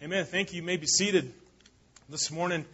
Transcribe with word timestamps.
Amen. 0.00 0.26
Thank 0.26 0.52
you. 0.52 0.58
You 0.58 0.62
may 0.62 0.76
be 0.76 0.86
seated 0.86 1.32
this 2.08 2.30
morning. 2.30 2.64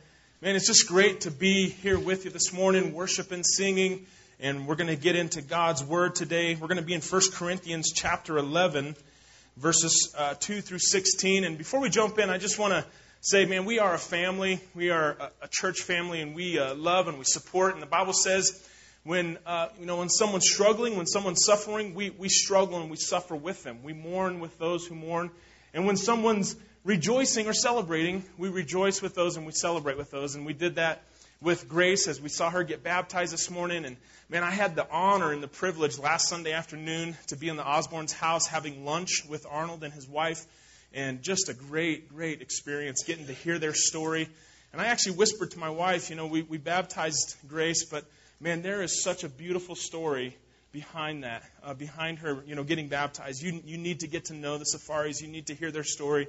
Man, 0.42 0.56
it's 0.56 0.66
just 0.66 0.86
great 0.86 1.22
to 1.22 1.30
be 1.30 1.70
here 1.70 1.98
with 1.98 2.26
you 2.26 2.30
this 2.30 2.52
morning, 2.52 2.92
worshiping, 2.92 3.42
singing, 3.44 4.04
and 4.38 4.66
we're 4.66 4.74
going 4.74 4.88
to 4.88 4.96
get 4.96 5.16
into 5.16 5.40
God's 5.40 5.82
Word 5.82 6.16
today. 6.16 6.54
We're 6.54 6.68
going 6.68 6.76
to 6.76 6.84
be 6.84 6.92
in 6.92 7.00
1 7.00 7.22
Corinthians 7.32 7.92
chapter 7.94 8.36
11, 8.36 8.94
verses 9.56 10.14
uh, 10.18 10.34
2 10.38 10.60
through 10.60 10.80
16. 10.80 11.44
And 11.44 11.56
before 11.56 11.80
we 11.80 11.88
jump 11.88 12.18
in, 12.18 12.28
I 12.28 12.36
just 12.36 12.58
want 12.58 12.74
to 12.74 12.84
say, 13.22 13.46
man, 13.46 13.64
we 13.64 13.78
are 13.78 13.94
a 13.94 13.98
family. 13.98 14.60
We 14.74 14.90
are 14.90 15.12
a, 15.12 15.30
a 15.44 15.48
church 15.50 15.80
family, 15.80 16.20
and 16.20 16.34
we 16.34 16.58
uh, 16.58 16.74
love 16.74 17.08
and 17.08 17.16
we 17.16 17.24
support. 17.24 17.72
And 17.72 17.82
the 17.82 17.86
Bible 17.86 18.12
says, 18.12 18.68
when 19.02 19.38
uh, 19.46 19.68
you 19.80 19.86
know 19.86 19.96
when 19.96 20.10
someone's 20.10 20.50
struggling, 20.50 20.98
when 20.98 21.06
someone's 21.06 21.42
suffering, 21.46 21.94
we, 21.94 22.10
we 22.10 22.28
struggle 22.28 22.82
and 22.82 22.90
we 22.90 22.98
suffer 22.98 23.34
with 23.34 23.62
them. 23.62 23.78
We 23.82 23.94
mourn 23.94 24.40
with 24.40 24.58
those 24.58 24.86
who 24.86 24.94
mourn. 24.94 25.30
And 25.72 25.86
when 25.86 25.96
someone's 25.96 26.54
rejoicing 26.84 27.46
or 27.46 27.54
celebrating, 27.54 28.24
we 28.36 28.48
rejoice 28.48 29.00
with 29.00 29.14
those 29.14 29.36
and 29.36 29.46
we 29.46 29.52
celebrate 29.52 29.96
with 29.96 30.10
those. 30.10 30.34
And 30.34 30.46
we 30.46 30.52
did 30.52 30.76
that 30.76 31.02
with 31.40 31.68
Grace 31.68 32.06
as 32.08 32.20
we 32.20 32.28
saw 32.28 32.50
her 32.50 32.62
get 32.62 32.82
baptized 32.82 33.32
this 33.32 33.50
morning. 33.50 33.84
And 33.84 33.96
man, 34.28 34.44
I 34.44 34.50
had 34.50 34.76
the 34.76 34.88
honor 34.90 35.32
and 35.32 35.42
the 35.42 35.48
privilege 35.48 35.98
last 35.98 36.28
Sunday 36.28 36.52
afternoon 36.52 37.16
to 37.28 37.36
be 37.36 37.48
in 37.48 37.56
the 37.56 37.66
Osborne's 37.66 38.12
house 38.12 38.46
having 38.46 38.84
lunch 38.84 39.24
with 39.28 39.46
Arnold 39.50 39.82
and 39.82 39.92
his 39.92 40.08
wife. 40.08 40.44
And 40.92 41.22
just 41.22 41.48
a 41.48 41.54
great, 41.54 42.08
great 42.14 42.40
experience 42.40 43.02
getting 43.04 43.26
to 43.26 43.32
hear 43.32 43.58
their 43.58 43.74
story. 43.74 44.28
And 44.72 44.80
I 44.80 44.86
actually 44.86 45.16
whispered 45.16 45.50
to 45.52 45.58
my 45.58 45.70
wife, 45.70 46.08
you 46.08 46.16
know, 46.16 46.26
we, 46.26 46.42
we 46.42 46.58
baptized 46.58 47.34
Grace, 47.48 47.84
but 47.84 48.04
man, 48.40 48.62
there 48.62 48.82
is 48.82 49.02
such 49.02 49.24
a 49.24 49.28
beautiful 49.28 49.74
story 49.74 50.36
behind 50.70 51.24
that, 51.24 51.42
uh, 51.64 51.74
behind 51.74 52.18
her, 52.18 52.42
you 52.46 52.54
know, 52.54 52.64
getting 52.64 52.88
baptized. 52.88 53.42
You, 53.42 53.60
you 53.64 53.78
need 53.78 54.00
to 54.00 54.08
get 54.08 54.26
to 54.26 54.34
know 54.34 54.58
the 54.58 54.64
Safaris. 54.64 55.20
You 55.20 55.28
need 55.28 55.46
to 55.46 55.54
hear 55.54 55.70
their 55.70 55.84
story 55.84 56.28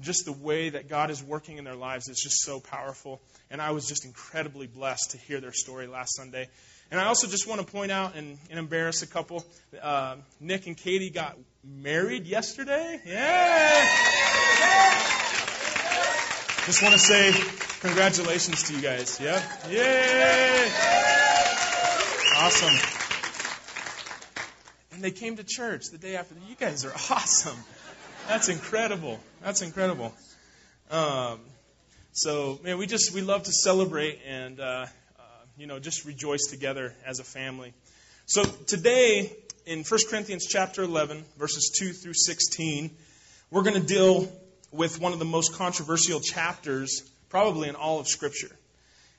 just 0.00 0.24
the 0.24 0.32
way 0.32 0.70
that 0.70 0.88
God 0.88 1.10
is 1.10 1.22
working 1.22 1.58
in 1.58 1.64
their 1.64 1.74
lives 1.74 2.08
is 2.08 2.20
just 2.20 2.42
so 2.42 2.60
powerful. 2.60 3.20
And 3.50 3.60
I 3.60 3.72
was 3.72 3.86
just 3.86 4.04
incredibly 4.04 4.66
blessed 4.66 5.12
to 5.12 5.18
hear 5.18 5.40
their 5.40 5.52
story 5.52 5.86
last 5.86 6.16
Sunday. 6.16 6.48
And 6.90 7.00
I 7.00 7.06
also 7.06 7.28
just 7.28 7.46
want 7.46 7.60
to 7.60 7.66
point 7.66 7.92
out 7.92 8.16
and, 8.16 8.38
and 8.50 8.58
embarrass 8.58 9.02
a 9.02 9.06
couple. 9.06 9.44
Uh, 9.80 10.16
Nick 10.40 10.66
and 10.66 10.76
Katie 10.76 11.10
got 11.10 11.36
married 11.64 12.26
yesterday. 12.26 13.00
Yeah! 13.04 13.86
Just 16.66 16.82
want 16.82 16.94
to 16.94 17.00
say 17.00 17.32
congratulations 17.80 18.64
to 18.64 18.74
you 18.74 18.80
guys. 18.80 19.20
Yeah? 19.20 19.40
Yay! 19.68 20.70
Awesome. 22.36 22.74
And 24.92 25.02
they 25.02 25.10
came 25.10 25.36
to 25.36 25.44
church 25.44 25.84
the 25.92 25.98
day 25.98 26.16
after. 26.16 26.34
You 26.48 26.56
guys 26.56 26.84
are 26.84 26.92
awesome. 27.10 27.56
That's 28.30 28.48
incredible. 28.48 29.18
That's 29.42 29.60
incredible. 29.60 30.14
Um, 30.88 31.40
so, 32.12 32.60
man, 32.62 32.78
we 32.78 32.86
just 32.86 33.12
we 33.12 33.22
love 33.22 33.42
to 33.42 33.52
celebrate 33.52 34.20
and 34.24 34.60
uh, 34.60 34.86
uh, 35.18 35.22
you 35.58 35.66
know 35.66 35.80
just 35.80 36.04
rejoice 36.04 36.46
together 36.48 36.94
as 37.04 37.18
a 37.18 37.24
family. 37.24 37.74
So 38.26 38.44
today 38.44 39.36
in 39.66 39.82
1 39.82 40.00
Corinthians 40.08 40.46
chapter 40.46 40.84
11, 40.84 41.24
verses 41.38 41.76
2 41.76 41.92
through 41.92 42.14
16, 42.14 42.92
we're 43.50 43.64
going 43.64 43.74
to 43.74 43.84
deal 43.84 44.30
with 44.70 45.00
one 45.00 45.12
of 45.12 45.18
the 45.18 45.24
most 45.24 45.54
controversial 45.54 46.20
chapters 46.20 47.02
probably 47.30 47.68
in 47.68 47.74
all 47.74 47.98
of 47.98 48.06
Scripture. 48.06 48.54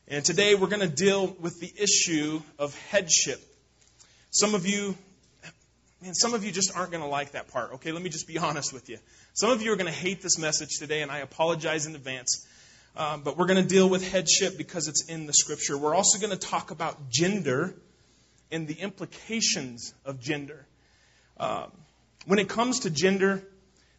And 0.07 0.23
today 0.23 0.55
we're 0.55 0.67
going 0.69 0.89
to 0.89 0.95
deal 0.95 1.35
with 1.41 1.59
the 1.59 1.73
issue 1.77 2.41
of 2.57 2.73
headship. 2.91 3.41
Some 4.29 4.55
of 4.55 4.65
you 4.65 4.95
man, 6.02 6.13
some 6.16 6.33
of 6.33 6.44
you 6.44 6.52
just 6.52 6.75
aren't 6.75 6.91
going 6.91 7.03
to 7.03 7.09
like 7.09 7.31
that 7.31 7.49
part. 7.49 7.73
Okay, 7.73 7.91
let 7.91 8.02
me 8.02 8.09
just 8.09 8.27
be 8.27 8.38
honest 8.39 8.73
with 8.73 8.89
you. 8.89 8.97
Some 9.33 9.52
of 9.52 9.61
you 9.61 9.71
are 9.71 9.75
going 9.75 9.91
to 9.91 9.99
hate 9.99 10.21
this 10.21 10.38
message 10.38 10.80
today, 10.80 11.02
and 11.02 11.11
I 11.11 11.19
apologize 11.19 11.85
in 11.85 11.95
advance. 11.95 12.45
Um, 12.95 13.21
but 13.21 13.38
we're 13.38 13.45
going 13.45 13.61
to 13.61 13.67
deal 13.67 13.88
with 13.88 14.09
headship 14.11 14.57
because 14.57 14.88
it's 14.88 15.05
in 15.07 15.25
the 15.25 15.33
scripture. 15.33 15.77
We're 15.77 15.95
also 15.95 16.19
going 16.19 16.38
to 16.38 16.47
talk 16.47 16.72
about 16.72 17.09
gender 17.09 17.73
and 18.52 18.67
the 18.67 18.73
implications 18.73 19.94
of 20.03 20.19
gender. 20.19 20.66
Um, 21.38 21.72
when 22.25 22.38
it 22.39 22.50
comes 22.50 22.81
to 22.81 22.89
gender, 22.89 23.41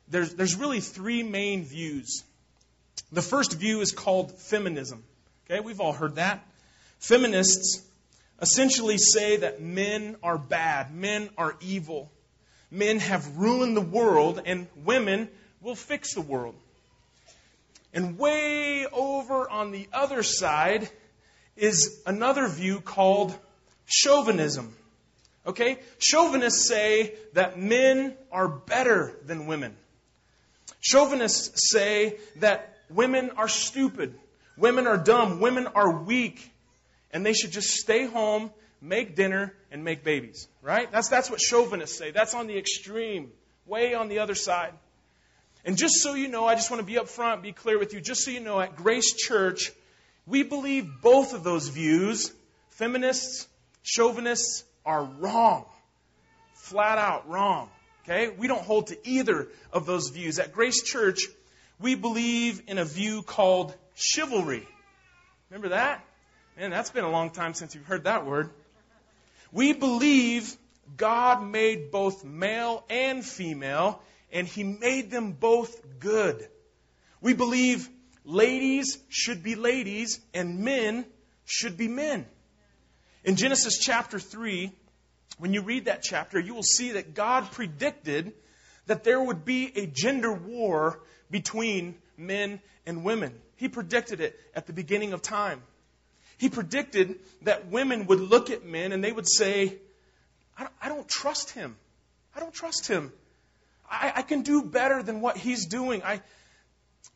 there's, 0.08 0.34
there's 0.34 0.56
really 0.56 0.80
three 0.80 1.22
main 1.22 1.64
views. 1.64 2.22
The 3.12 3.22
first 3.22 3.54
view 3.54 3.80
is 3.80 3.92
called 3.92 4.38
feminism. 4.38 5.02
Okay, 5.46 5.60
we've 5.60 5.80
all 5.80 5.94
heard 5.94 6.16
that. 6.16 6.46
Feminists 6.98 7.82
essentially 8.40 8.98
say 8.98 9.38
that 9.38 9.60
men 9.60 10.16
are 10.22 10.38
bad, 10.38 10.94
men 10.94 11.30
are 11.38 11.56
evil, 11.60 12.10
men 12.70 12.98
have 12.98 13.36
ruined 13.36 13.76
the 13.76 13.82
world, 13.82 14.40
and 14.44 14.66
women 14.84 15.28
will 15.60 15.74
fix 15.74 16.14
the 16.14 16.20
world. 16.20 16.54
And 17.94 18.18
way 18.18 18.86
over 18.86 19.48
on 19.48 19.70
the 19.70 19.86
other 19.92 20.22
side 20.22 20.88
is 21.56 22.00
another 22.06 22.48
view 22.48 22.80
called 22.80 23.36
chauvinism. 23.84 24.74
Okay? 25.46 25.78
Chauvinists 25.98 26.68
say 26.68 27.14
that 27.34 27.58
men 27.58 28.14
are 28.30 28.48
better 28.48 29.18
than 29.26 29.46
women. 29.46 29.76
Chauvinists 30.80 31.70
say 31.70 32.18
that 32.36 32.76
women 32.90 33.30
are 33.36 33.48
stupid, 33.48 34.14
women 34.56 34.86
are 34.86 34.96
dumb, 34.96 35.40
women 35.40 35.66
are 35.68 36.02
weak, 36.02 36.51
and 37.12 37.24
they 37.24 37.32
should 37.32 37.50
just 37.52 37.70
stay 37.70 38.06
home, 38.06 38.50
make 38.80 39.14
dinner, 39.14 39.54
and 39.70 39.84
make 39.84 40.04
babies. 40.04 40.48
Right? 40.62 40.90
That's, 40.90 41.08
that's 41.08 41.30
what 41.30 41.40
chauvinists 41.40 41.98
say. 41.98 42.10
That's 42.10 42.34
on 42.34 42.46
the 42.46 42.58
extreme, 42.58 43.30
way 43.66 43.94
on 43.94 44.08
the 44.08 44.20
other 44.20 44.34
side. 44.34 44.72
And 45.64 45.76
just 45.76 46.02
so 46.02 46.14
you 46.14 46.28
know, 46.28 46.46
I 46.46 46.54
just 46.54 46.70
want 46.70 46.80
to 46.80 46.86
be 46.86 46.94
upfront, 46.94 47.42
be 47.42 47.52
clear 47.52 47.78
with 47.78 47.94
you. 47.94 48.00
Just 48.00 48.24
so 48.24 48.30
you 48.30 48.40
know, 48.40 48.60
at 48.60 48.76
Grace 48.76 49.14
Church, 49.14 49.70
we 50.26 50.42
believe 50.42 50.88
both 51.00 51.34
of 51.34 51.44
those 51.44 51.68
views, 51.68 52.32
feminists, 52.70 53.46
chauvinists, 53.82 54.64
are 54.84 55.04
wrong. 55.04 55.64
Flat 56.54 56.98
out 56.98 57.28
wrong. 57.28 57.68
Okay? 58.04 58.28
We 58.36 58.48
don't 58.48 58.62
hold 58.62 58.88
to 58.88 58.98
either 59.08 59.48
of 59.72 59.86
those 59.86 60.08
views. 60.08 60.40
At 60.40 60.52
Grace 60.52 60.82
Church, 60.82 61.20
we 61.78 61.94
believe 61.94 62.62
in 62.66 62.78
a 62.78 62.84
view 62.84 63.22
called 63.22 63.74
chivalry. 63.94 64.66
Remember 65.50 65.70
that? 65.70 66.04
Man, 66.58 66.70
that's 66.70 66.90
been 66.90 67.04
a 67.04 67.10
long 67.10 67.30
time 67.30 67.54
since 67.54 67.74
you've 67.74 67.86
heard 67.86 68.04
that 68.04 68.26
word. 68.26 68.50
We 69.52 69.72
believe 69.72 70.54
God 70.98 71.42
made 71.42 71.90
both 71.90 72.24
male 72.24 72.84
and 72.90 73.24
female, 73.24 74.02
and 74.30 74.46
He 74.46 74.62
made 74.62 75.10
them 75.10 75.32
both 75.32 75.80
good. 75.98 76.46
We 77.22 77.32
believe 77.32 77.88
ladies 78.24 78.98
should 79.08 79.42
be 79.42 79.54
ladies, 79.54 80.20
and 80.34 80.60
men 80.60 81.06
should 81.46 81.78
be 81.78 81.88
men. 81.88 82.26
In 83.24 83.36
Genesis 83.36 83.78
chapter 83.78 84.18
3, 84.18 84.72
when 85.38 85.54
you 85.54 85.62
read 85.62 85.86
that 85.86 86.02
chapter, 86.02 86.38
you 86.38 86.54
will 86.54 86.62
see 86.62 86.92
that 86.92 87.14
God 87.14 87.50
predicted 87.50 88.34
that 88.86 89.04
there 89.04 89.22
would 89.22 89.46
be 89.46 89.72
a 89.74 89.86
gender 89.86 90.32
war 90.32 91.00
between 91.30 91.94
men 92.18 92.60
and 92.84 93.04
women. 93.04 93.32
He 93.56 93.68
predicted 93.68 94.20
it 94.20 94.38
at 94.54 94.66
the 94.66 94.74
beginning 94.74 95.14
of 95.14 95.22
time. 95.22 95.62
He 96.38 96.48
predicted 96.48 97.20
that 97.42 97.68
women 97.68 98.06
would 98.06 98.20
look 98.20 98.50
at 98.50 98.64
men 98.64 98.92
and 98.92 99.02
they 99.02 99.12
would 99.12 99.28
say, 99.28 99.78
I 100.80 100.88
don't, 100.88 101.08
trust 101.08 101.50
him. 101.50 101.76
I 102.36 102.40
don't 102.40 102.52
trust 102.52 102.86
him. 102.86 103.12
I, 103.90 104.12
I 104.16 104.22
can 104.22 104.42
do 104.42 104.62
better 104.62 105.02
than 105.02 105.20
what 105.20 105.36
he's 105.36 105.66
doing. 105.66 106.02
I, 106.02 106.20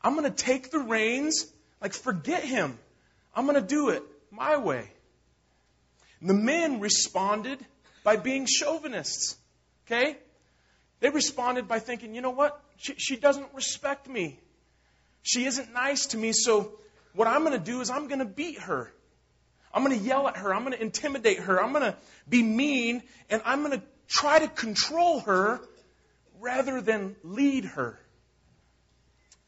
I'm 0.02 0.16
going 0.16 0.30
to 0.30 0.36
take 0.36 0.70
the 0.70 0.78
reins, 0.78 1.46
like, 1.80 1.92
forget 1.92 2.44
him. 2.44 2.78
I'm 3.34 3.46
going 3.46 3.60
to 3.60 3.66
do 3.66 3.90
it 3.90 4.02
my 4.30 4.56
way. 4.56 4.90
And 6.20 6.30
the 6.30 6.34
men 6.34 6.80
responded 6.80 7.58
by 8.02 8.16
being 8.16 8.46
chauvinists. 8.46 9.36
Okay? 9.86 10.16
They 11.00 11.10
responded 11.10 11.68
by 11.68 11.78
thinking, 11.78 12.14
you 12.14 12.22
know 12.22 12.30
what? 12.30 12.60
She, 12.78 12.94
she 12.96 13.16
doesn't 13.16 13.54
respect 13.54 14.08
me. 14.08 14.38
She 15.22 15.44
isn't 15.44 15.72
nice 15.72 16.06
to 16.06 16.16
me, 16.16 16.32
so 16.32 16.78
what 17.14 17.26
I'm 17.28 17.44
going 17.44 17.58
to 17.58 17.64
do 17.64 17.80
is 17.80 17.90
I'm 17.90 18.06
going 18.06 18.20
to 18.20 18.24
beat 18.24 18.60
her. 18.60 18.92
I'm 19.76 19.84
going 19.84 19.98
to 19.98 20.02
yell 20.02 20.26
at 20.26 20.38
her. 20.38 20.54
I'm 20.54 20.62
going 20.62 20.72
to 20.72 20.80
intimidate 20.80 21.38
her. 21.40 21.62
I'm 21.62 21.72
going 21.72 21.84
to 21.84 21.94
be 22.26 22.42
mean, 22.42 23.02
and 23.28 23.42
I'm 23.44 23.62
going 23.62 23.78
to 23.78 23.82
try 24.08 24.38
to 24.38 24.48
control 24.48 25.20
her 25.20 25.60
rather 26.40 26.80
than 26.80 27.14
lead 27.22 27.66
her. 27.66 28.00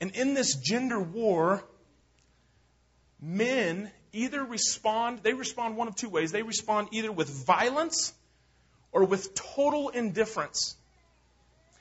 And 0.02 0.14
in 0.14 0.34
this 0.34 0.54
gender 0.56 1.00
war, 1.00 1.64
men 3.22 3.90
either 4.12 4.44
respond, 4.44 5.20
they 5.22 5.32
respond 5.32 5.78
one 5.78 5.88
of 5.88 5.96
two 5.96 6.10
ways. 6.10 6.30
They 6.30 6.42
respond 6.42 6.88
either 6.92 7.10
with 7.10 7.30
violence 7.46 8.12
or 8.92 9.04
with 9.04 9.34
total 9.34 9.88
indifference. 9.88 10.76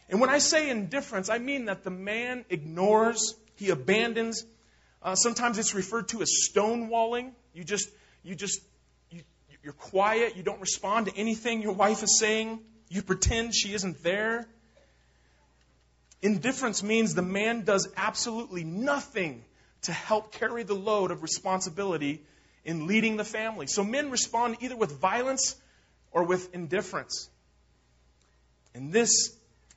And 0.10 0.22
when 0.22 0.30
I 0.30 0.38
say 0.38 0.70
indifference, 0.70 1.30
I 1.30 1.40
mean 1.40 1.66
that 1.66 1.84
the 1.84 1.90
man 1.90 2.46
ignores, 2.50 3.36
he 3.56 3.72
abandons. 3.72 4.46
Uh, 5.04 5.16
sometimes 5.16 5.58
it's 5.58 5.76
referred 5.76 6.08
to 6.10 6.22
as 6.22 6.32
stonewalling. 6.50 7.34
You 7.54 7.66
just 7.66 7.90
you 8.28 8.36
just 8.36 8.62
you, 9.10 9.22
you're 9.64 9.74
quiet, 9.74 10.36
you 10.36 10.44
don't 10.44 10.60
respond 10.60 11.06
to 11.06 11.18
anything 11.18 11.62
your 11.62 11.74
wife 11.74 12.04
is 12.04 12.20
saying, 12.20 12.60
you 12.90 13.02
pretend 13.02 13.56
she 13.56 13.74
isn't 13.74 14.04
there. 14.04 14.46
Indifference 16.22 16.84
means 16.84 17.14
the 17.14 17.22
man 17.22 17.64
does 17.64 17.88
absolutely 17.96 18.66
nothing 18.66 19.46
to 19.84 19.94
help 19.94 20.34
carry 20.34 20.64
the 20.64 20.74
load 20.74 21.12
of 21.12 21.22
responsibility 21.22 22.22
in 22.66 22.88
leading 22.88 23.16
the 23.16 23.24
family. 23.24 23.68
So 23.68 23.84
men 23.84 24.12
respond 24.12 24.58
either 24.60 24.76
with 24.76 25.00
violence 25.00 25.56
or 26.12 26.24
with 26.24 26.54
indifference. 26.54 27.30
And 28.74 28.92
this 28.92 29.34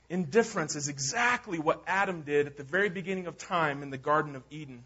indifference 0.09 0.75
is 0.75 0.89
exactly 0.89 1.57
what 1.57 1.81
Adam 1.87 2.23
did 2.23 2.47
at 2.47 2.57
the 2.57 2.63
very 2.63 2.89
beginning 2.89 3.27
of 3.27 3.37
time 3.37 3.81
in 3.81 3.91
the 3.91 3.97
Garden 3.97 4.35
of 4.35 4.43
Eden. 4.51 4.83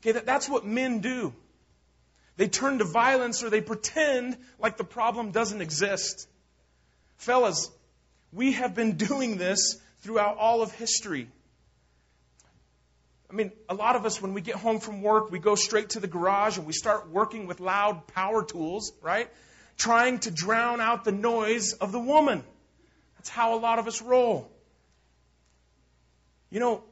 Okay, 0.00 0.12
that, 0.12 0.26
that's 0.26 0.48
what 0.48 0.64
men 0.64 1.00
do. 1.00 1.34
They 2.36 2.48
turn 2.48 2.78
to 2.78 2.84
violence 2.84 3.42
or 3.42 3.50
they 3.50 3.60
pretend 3.60 4.36
like 4.58 4.76
the 4.76 4.84
problem 4.84 5.30
doesn't 5.30 5.60
exist. 5.60 6.28
Fellas, 7.16 7.70
we 8.32 8.52
have 8.52 8.74
been 8.74 8.96
doing 8.96 9.36
this 9.36 9.78
throughout 10.00 10.38
all 10.38 10.62
of 10.62 10.72
history. 10.72 11.28
I 13.30 13.34
mean, 13.34 13.52
a 13.68 13.74
lot 13.74 13.96
of 13.96 14.04
us, 14.04 14.20
when 14.20 14.34
we 14.34 14.42
get 14.42 14.56
home 14.56 14.78
from 14.78 15.00
work, 15.00 15.30
we 15.30 15.38
go 15.38 15.54
straight 15.54 15.90
to 15.90 16.00
the 16.00 16.06
garage 16.06 16.58
and 16.58 16.66
we 16.66 16.74
start 16.74 17.10
working 17.10 17.46
with 17.46 17.60
loud 17.60 18.06
power 18.08 18.44
tools, 18.44 18.92
right? 19.00 19.30
Trying 19.78 20.18
to 20.20 20.30
drown 20.30 20.80
out 20.80 21.04
the 21.04 21.12
noise 21.12 21.72
of 21.74 21.92
the 21.92 22.00
woman. 22.00 22.44
That's 23.16 23.30
how 23.30 23.54
a 23.56 23.60
lot 23.60 23.78
of 23.78 23.86
us 23.86 24.02
roll. 24.02 24.50
You 26.50 26.60
know, 26.60 26.84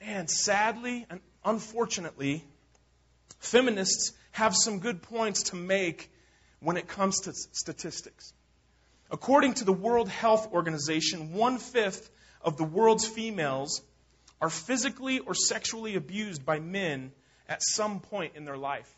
man, 0.00 0.28
sadly 0.28 1.06
and 1.10 1.20
unfortunately, 1.44 2.44
feminists 3.40 4.12
have 4.32 4.54
some 4.54 4.78
good 4.80 5.02
points 5.02 5.44
to 5.44 5.56
make 5.56 6.10
when 6.60 6.76
it 6.76 6.88
comes 6.88 7.20
to 7.20 7.32
statistics. 7.32 8.32
According 9.10 9.54
to 9.54 9.64
the 9.64 9.72
World 9.72 10.08
Health 10.08 10.52
Organization, 10.52 11.34
one 11.34 11.58
fifth 11.58 12.10
of 12.40 12.56
the 12.56 12.64
world's 12.64 13.06
females 13.06 13.82
are 14.40 14.50
physically 14.50 15.20
or 15.20 15.34
sexually 15.34 15.94
abused 15.94 16.44
by 16.44 16.58
men 16.58 17.12
at 17.48 17.62
some 17.62 18.00
point 18.00 18.32
in 18.34 18.44
their 18.44 18.56
life. 18.56 18.90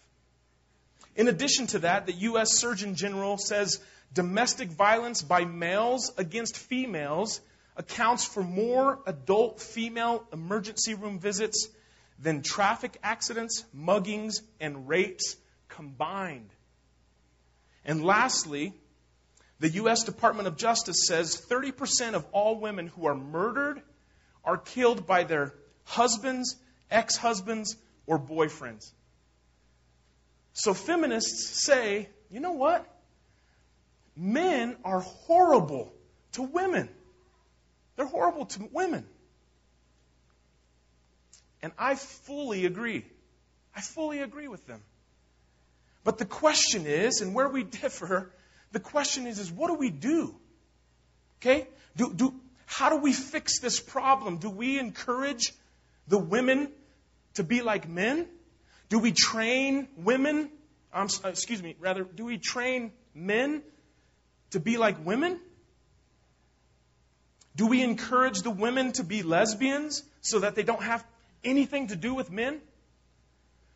In 1.17 1.29
addition 1.29 1.67
to 1.69 1.81
that, 1.81 2.07
the 2.07 2.13
U.S. 2.13 2.59
Surgeon 2.59 2.95
General 2.95 3.37
says 3.39 3.81
domestic 4.13 4.71
violence 4.71 5.23
by 5.23 5.45
males 5.45 6.13
against 6.17 6.57
females 6.57 7.41
accounts 7.77 8.25
for 8.25 8.43
more 8.43 9.01
adult 9.07 9.61
female 9.61 10.25
emergency 10.33 10.95
room 10.95 11.19
visits 11.19 11.69
than 12.19 12.43
traffic 12.43 12.99
accidents, 13.03 13.65
muggings, 13.77 14.41
and 14.61 14.89
rapes 14.89 15.37
combined. 15.69 16.51
And 17.85 18.05
lastly, 18.05 18.73
the 19.61 19.69
U.S. 19.71 20.05
Department 20.05 20.49
of 20.49 20.57
Justice 20.57 21.07
says 21.07 21.41
30% 21.51 22.15
of 22.15 22.25
all 22.33 22.59
women 22.59 22.89
who 22.89 23.07
are 23.07 23.15
murdered 23.15 23.83
are 24.45 24.59
killed 24.59 25.07
by 25.07 25.25
their 25.25 25.55
husbands, 25.85 26.57
ex 26.91 27.17
husbands, 27.17 27.77
or 28.07 28.19
boyfriends. 28.19 28.93
So 30.53 30.75
feminists 30.75 31.65
say, 31.65 32.09
you 32.31 32.41
know 32.41 32.53
what? 32.53 32.87
Men 34.17 34.77
are 34.85 35.01
horrible 35.01 35.93
to 36.33 36.43
women. 36.43 36.89
They're 37.97 38.07
horrible 38.07 38.47
to 38.47 38.69
women. 38.73 39.07
And 41.65 41.73
I 41.79 41.95
fully 41.95 42.67
agree. 42.67 43.07
I 43.75 43.81
fully 43.81 44.21
agree 44.21 44.49
with 44.49 44.67
them. 44.67 44.83
But 46.05 46.19
the 46.19 46.27
question 46.27 46.85
is, 46.85 47.23
and 47.23 47.35
where 47.35 47.49
we 47.49 47.63
differ, 47.63 48.31
the 48.73 48.81
question 48.81 49.27
is, 49.27 49.39
is 49.39 49.51
what 49.51 49.69
do 49.69 49.75
we 49.77 49.89
do? 49.89 50.35
Okay? 51.41 51.67
Do, 51.97 52.13
do, 52.13 52.35
how 52.67 52.91
do 52.91 52.97
we 52.97 53.15
fix 53.15 53.61
this 53.61 53.81
problem? 53.81 54.37
Do 54.37 54.51
we 54.51 54.79
encourage 54.79 55.55
the 56.07 56.19
women 56.19 56.69
to 57.37 57.43
be 57.43 57.63
like 57.63 57.89
men? 57.89 58.29
Do 58.91 58.99
we 58.99 59.13
train 59.13 59.89
women? 59.97 60.51
Um, 60.93 61.09
excuse 61.25 61.63
me, 61.63 61.77
rather, 61.81 62.05
do 62.05 62.27
we 62.27 62.37
train 62.37 62.93
men 63.15 63.63
to 64.51 64.61
be 64.61 64.77
like 64.77 65.03
women? 65.03 65.41
Do 67.57 67.69
we 67.69 67.83
encourage 67.83 68.43
the 68.43 68.51
women 68.51 68.93
to 68.93 69.03
be 69.03 69.23
lesbians 69.23 70.03
so 70.21 70.41
that 70.41 70.57
they 70.57 70.63
don't 70.63 70.83
have 70.83 71.03
anything 71.45 71.89
to 71.89 71.97
do 71.97 72.15
with 72.15 72.31
men? 72.31 72.61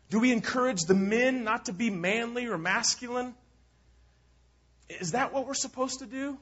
Do 0.09 0.19
we 0.19 0.31
encourage 0.31 0.83
the 0.83 0.95
men 0.95 1.43
not 1.43 1.65
to 1.65 1.73
be 1.73 1.89
manly 1.89 2.47
or 2.47 2.57
masculine? 2.57 3.35
Is 4.89 5.11
that 5.11 5.33
what 5.33 5.45
we're 5.45 5.53
supposed 5.53 5.99
to 5.99 6.05
do? 6.05 6.37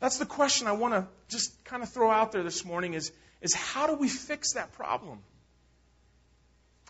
That's 0.00 0.18
the 0.18 0.26
question 0.26 0.66
I 0.66 0.72
want 0.72 0.94
to 0.94 1.06
just 1.28 1.64
kind 1.64 1.82
of 1.82 1.88
throw 1.88 2.10
out 2.10 2.32
there 2.32 2.42
this 2.42 2.64
morning 2.64 2.94
is, 2.94 3.10
is 3.40 3.54
how 3.54 3.86
do 3.86 3.94
we 3.94 4.08
fix 4.08 4.54
that 4.54 4.72
problem? 4.72 5.20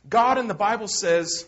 God 0.08 0.38
in 0.38 0.49
the 0.49 0.55
Bible 0.55 0.88
says 0.88 1.46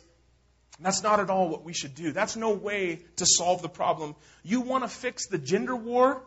that's 0.78 1.02
not 1.02 1.20
at 1.20 1.30
all 1.30 1.48
what 1.48 1.64
we 1.64 1.72
should 1.72 1.94
do. 1.94 2.12
That's 2.12 2.36
no 2.36 2.52
way 2.52 3.00
to 3.16 3.26
solve 3.26 3.62
the 3.62 3.68
problem. 3.68 4.14
You 4.42 4.60
want 4.60 4.84
to 4.84 4.88
fix 4.88 5.26
the 5.26 5.38
gender 5.38 5.74
war? 5.74 6.22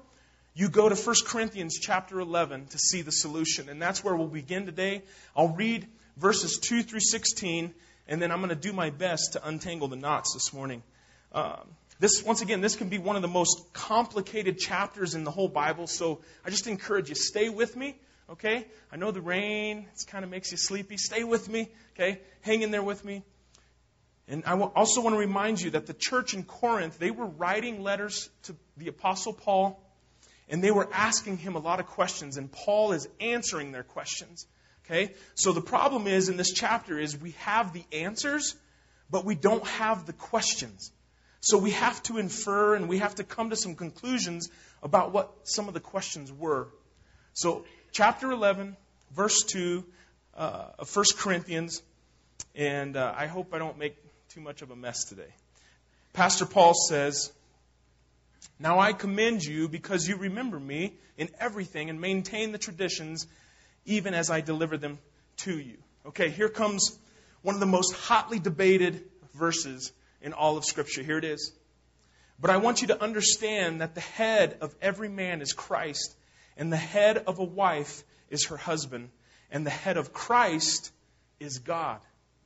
You 0.59 0.67
go 0.67 0.89
to 0.89 0.95
1 0.95 1.15
Corinthians 1.25 1.79
chapter 1.79 2.19
11 2.19 2.65
to 2.67 2.77
see 2.77 3.01
the 3.01 3.13
solution. 3.13 3.69
And 3.69 3.81
that's 3.81 4.03
where 4.03 4.13
we'll 4.13 4.27
begin 4.27 4.65
today. 4.65 5.03
I'll 5.33 5.56
read 5.56 5.88
verses 6.17 6.59
2 6.61 6.83
through 6.83 7.00
16, 7.00 7.73
and 8.09 8.21
then 8.21 8.29
I'm 8.29 8.39
going 8.39 8.50
to 8.50 8.56
do 8.56 8.73
my 8.73 8.89
best 8.89 9.33
to 9.33 9.47
untangle 9.47 9.88
the 9.88 9.95
knots 9.95 10.33
this 10.33 10.51
morning. 10.51 10.83
Um, 11.31 11.61
this, 12.00 12.25
once 12.25 12.41
again, 12.41 12.59
this 12.59 12.75
can 12.75 12.89
be 12.89 12.97
one 12.97 13.15
of 13.15 13.21
the 13.21 13.29
most 13.29 13.71
complicated 13.71 14.57
chapters 14.57 15.15
in 15.15 15.23
the 15.23 15.31
whole 15.31 15.47
Bible, 15.47 15.88
so 15.88 16.19
I 16.45 16.50
just 16.50 16.67
encourage 16.67 17.07
you, 17.07 17.15
stay 17.15 17.47
with 17.47 17.77
me, 17.77 17.97
okay? 18.29 18.67
I 18.91 18.97
know 18.97 19.12
the 19.12 19.21
rain, 19.21 19.88
it 19.94 20.07
kind 20.07 20.25
of 20.25 20.29
makes 20.29 20.51
you 20.51 20.57
sleepy. 20.57 20.97
Stay 20.97 21.23
with 21.23 21.47
me, 21.47 21.69
okay? 21.95 22.19
Hang 22.41 22.63
in 22.63 22.71
there 22.71 22.83
with 22.83 23.05
me. 23.05 23.23
And 24.27 24.44
I 24.45 24.59
also 24.59 25.00
want 25.00 25.13
to 25.15 25.19
remind 25.19 25.62
you 25.62 25.69
that 25.71 25.85
the 25.85 25.94
church 25.94 26.33
in 26.33 26.44
Corinth, 26.44 27.00
they 27.00 27.12
were 27.12 27.27
writing 27.27 27.81
letters 27.81 28.29
to 28.44 28.57
the 28.75 28.89
Apostle 28.89 29.31
Paul 29.31 29.81
and 30.50 30.63
they 30.63 30.72
were 30.72 30.90
asking 30.92 31.38
him 31.38 31.56
a 31.56 31.60
lot 31.60 31.80
of 31.80 31.88
questions, 31.88 32.38
and 32.38 32.51
Paul 32.51 32.92
is 32.92 33.07
answering 33.19 33.72
their 33.72 33.84
questions. 33.84 34.48
Okay? 34.86 35.13
So 35.36 35.51
the 35.51 35.62
problem 35.62 36.07
is 36.07 36.30
in 36.30 36.38
this 36.38 36.51
chapter 36.51 36.98
is 36.98 37.18
we 37.18 37.31
have 37.40 37.74
the 37.74 37.84
answers, 37.92 38.56
but 39.10 39.25
we 39.25 39.36
don't 39.36 39.66
have 39.66 40.06
the 40.06 40.13
questions. 40.13 40.92
So 41.42 41.57
we 41.57 41.72
have 41.72 42.01
to 42.04 42.18
infer 42.18 42.75
and 42.75 42.90
we 42.90 42.98
have 42.98 43.16
to 43.16 43.24
come 43.24 43.51
to 43.51 43.56
some 43.56 43.75
conclusions 43.75 44.50
about 44.81 45.12
what 45.12 45.31
some 45.44 45.68
of 45.68 45.74
the 45.74 45.80
questions 45.80 46.31
were. 46.31 46.68
So, 47.34 47.66
chapter 47.92 48.31
11, 48.31 48.75
verse 49.12 49.44
2 49.44 49.86
uh, 50.36 50.66
of 50.80 50.94
1 50.94 51.06
Corinthians, 51.18 51.81
and 52.56 52.98
uh, 52.98 53.13
I 53.15 53.27
hope 53.27 53.53
I 53.53 53.60
don't 53.60 53.77
make 53.77 53.96
too 54.29 54.41
much 54.41 54.62
of 54.62 54.72
a 54.72 54.75
mess 54.75 55.06
today. 55.06 55.34
Pastor 56.13 56.46
Paul 56.46 56.74
says, 56.74 57.32
now 58.60 58.80
I 58.80 58.94
commend 58.94 59.44
you 59.44 59.70
because 59.70 60.08
you 60.08 60.18
remember 60.18 60.60
me 60.60 60.94
in 61.18 61.30
everything 61.39 61.89
and 61.89 62.01
maintain 62.01 62.51
the 62.51 62.58
traditions 62.58 63.25
even 63.86 64.13
as 64.13 64.30
I 64.30 64.42
deliver 64.42 64.78
them 64.78 65.00
to 65.38 65.58
you. 65.58 65.78
Okay, 66.08 66.30
here 66.30 66.50
comes 66.50 66.98
one 67.42 67.56
of 67.56 67.62
the 67.62 67.66
most 67.66 67.94
hotly 67.94 68.39
debated 68.39 69.04
verses 69.34 69.92
in 70.22 70.34
all 70.34 70.58
of 70.58 70.66
Scripture. 70.66 71.04
Here 71.04 71.18
it 71.18 71.24
is. 71.24 71.54
But 72.39 72.51
I 72.51 72.58
want 72.58 72.82
you 72.82 72.88
to 72.88 73.01
understand 73.01 73.82
that 73.82 73.96
the 73.96 74.01
head 74.01 74.58
of 74.62 74.75
every 74.82 75.10
man 75.10 75.42
is 75.42 75.54
Christ, 75.54 76.16
and 76.58 76.72
the 76.72 76.78
head 76.78 77.18
of 77.18 77.39
a 77.39 77.44
wife 77.44 78.04
is 78.30 78.46
her 78.46 78.58
husband, 78.58 79.10
and 79.51 79.66
the 79.66 79.72
head 79.72 79.98
of 79.98 80.13
Christ 80.13 80.92
is 81.39 81.60
God. 81.60 82.00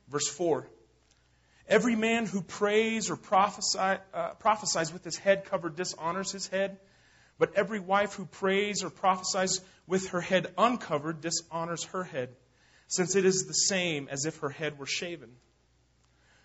Verse 0.08 0.28
4. 0.28 0.66
Every 1.68 1.96
man 1.96 2.26
who 2.26 2.42
prays 2.42 3.10
or 3.10 3.16
prophesy, 3.16 3.98
uh, 4.12 4.30
prophesies 4.38 4.92
with 4.92 5.04
his 5.04 5.16
head 5.16 5.46
covered 5.46 5.76
dishonors 5.76 6.30
his 6.30 6.46
head, 6.46 6.78
but 7.38 7.54
every 7.54 7.80
wife 7.80 8.14
who 8.14 8.26
prays 8.26 8.82
or 8.84 8.90
prophesies 8.90 9.60
with 9.86 10.08
her 10.08 10.20
head 10.20 10.52
uncovered 10.58 11.20
dishonors 11.20 11.84
her 11.84 12.04
head, 12.04 12.30
since 12.86 13.16
it 13.16 13.24
is 13.24 13.46
the 13.46 13.54
same 13.54 14.08
as 14.10 14.26
if 14.26 14.38
her 14.38 14.50
head 14.50 14.78
were 14.78 14.86
shaven. 14.86 15.30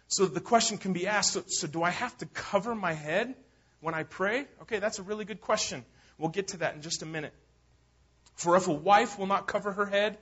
So 0.07 0.25
the 0.25 0.41
question 0.41 0.77
can 0.77 0.93
be 0.93 1.05
asked 1.05 1.33
so, 1.33 1.43
so 1.47 1.67
do 1.67 1.83
I 1.83 1.91
have 1.91 2.17
to 2.19 2.25
cover 2.25 2.73
my 2.73 2.93
head 2.93 3.35
when 3.81 3.93
I 3.93 4.03
pray? 4.03 4.45
Okay, 4.63 4.79
that's 4.79 4.99
a 4.99 5.03
really 5.03 5.25
good 5.25 5.41
question. 5.41 5.85
We'll 6.17 6.29
get 6.29 6.49
to 6.49 6.57
that 6.57 6.75
in 6.75 6.81
just 6.81 7.03
a 7.03 7.05
minute. 7.05 7.33
For 8.35 8.55
if 8.55 8.67
a 8.67 8.73
wife 8.73 9.19
will 9.19 9.27
not 9.27 9.47
cover 9.47 9.73
her 9.73 9.85
head, 9.85 10.17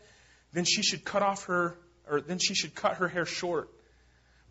then 0.53 0.65
she 0.65 0.81
should 0.81 1.05
cut 1.05 1.21
off 1.21 1.45
her, 1.45 1.77
or 2.09 2.19
then 2.19 2.39
she 2.39 2.55
should 2.55 2.75
cut 2.75 2.95
her 2.95 3.07
hair 3.07 3.25
short. 3.25 3.69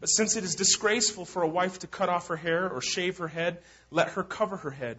But 0.00 0.06
since 0.06 0.36
it 0.36 0.44
is 0.44 0.54
disgraceful 0.54 1.24
for 1.24 1.42
a 1.42 1.48
wife 1.48 1.78
to 1.80 1.86
cut 1.86 2.08
off 2.08 2.28
her 2.28 2.36
hair 2.36 2.68
or 2.68 2.80
shave 2.80 3.18
her 3.18 3.28
head, 3.28 3.58
let 3.90 4.10
her 4.10 4.22
cover 4.22 4.56
her 4.58 4.70
head. 4.70 4.98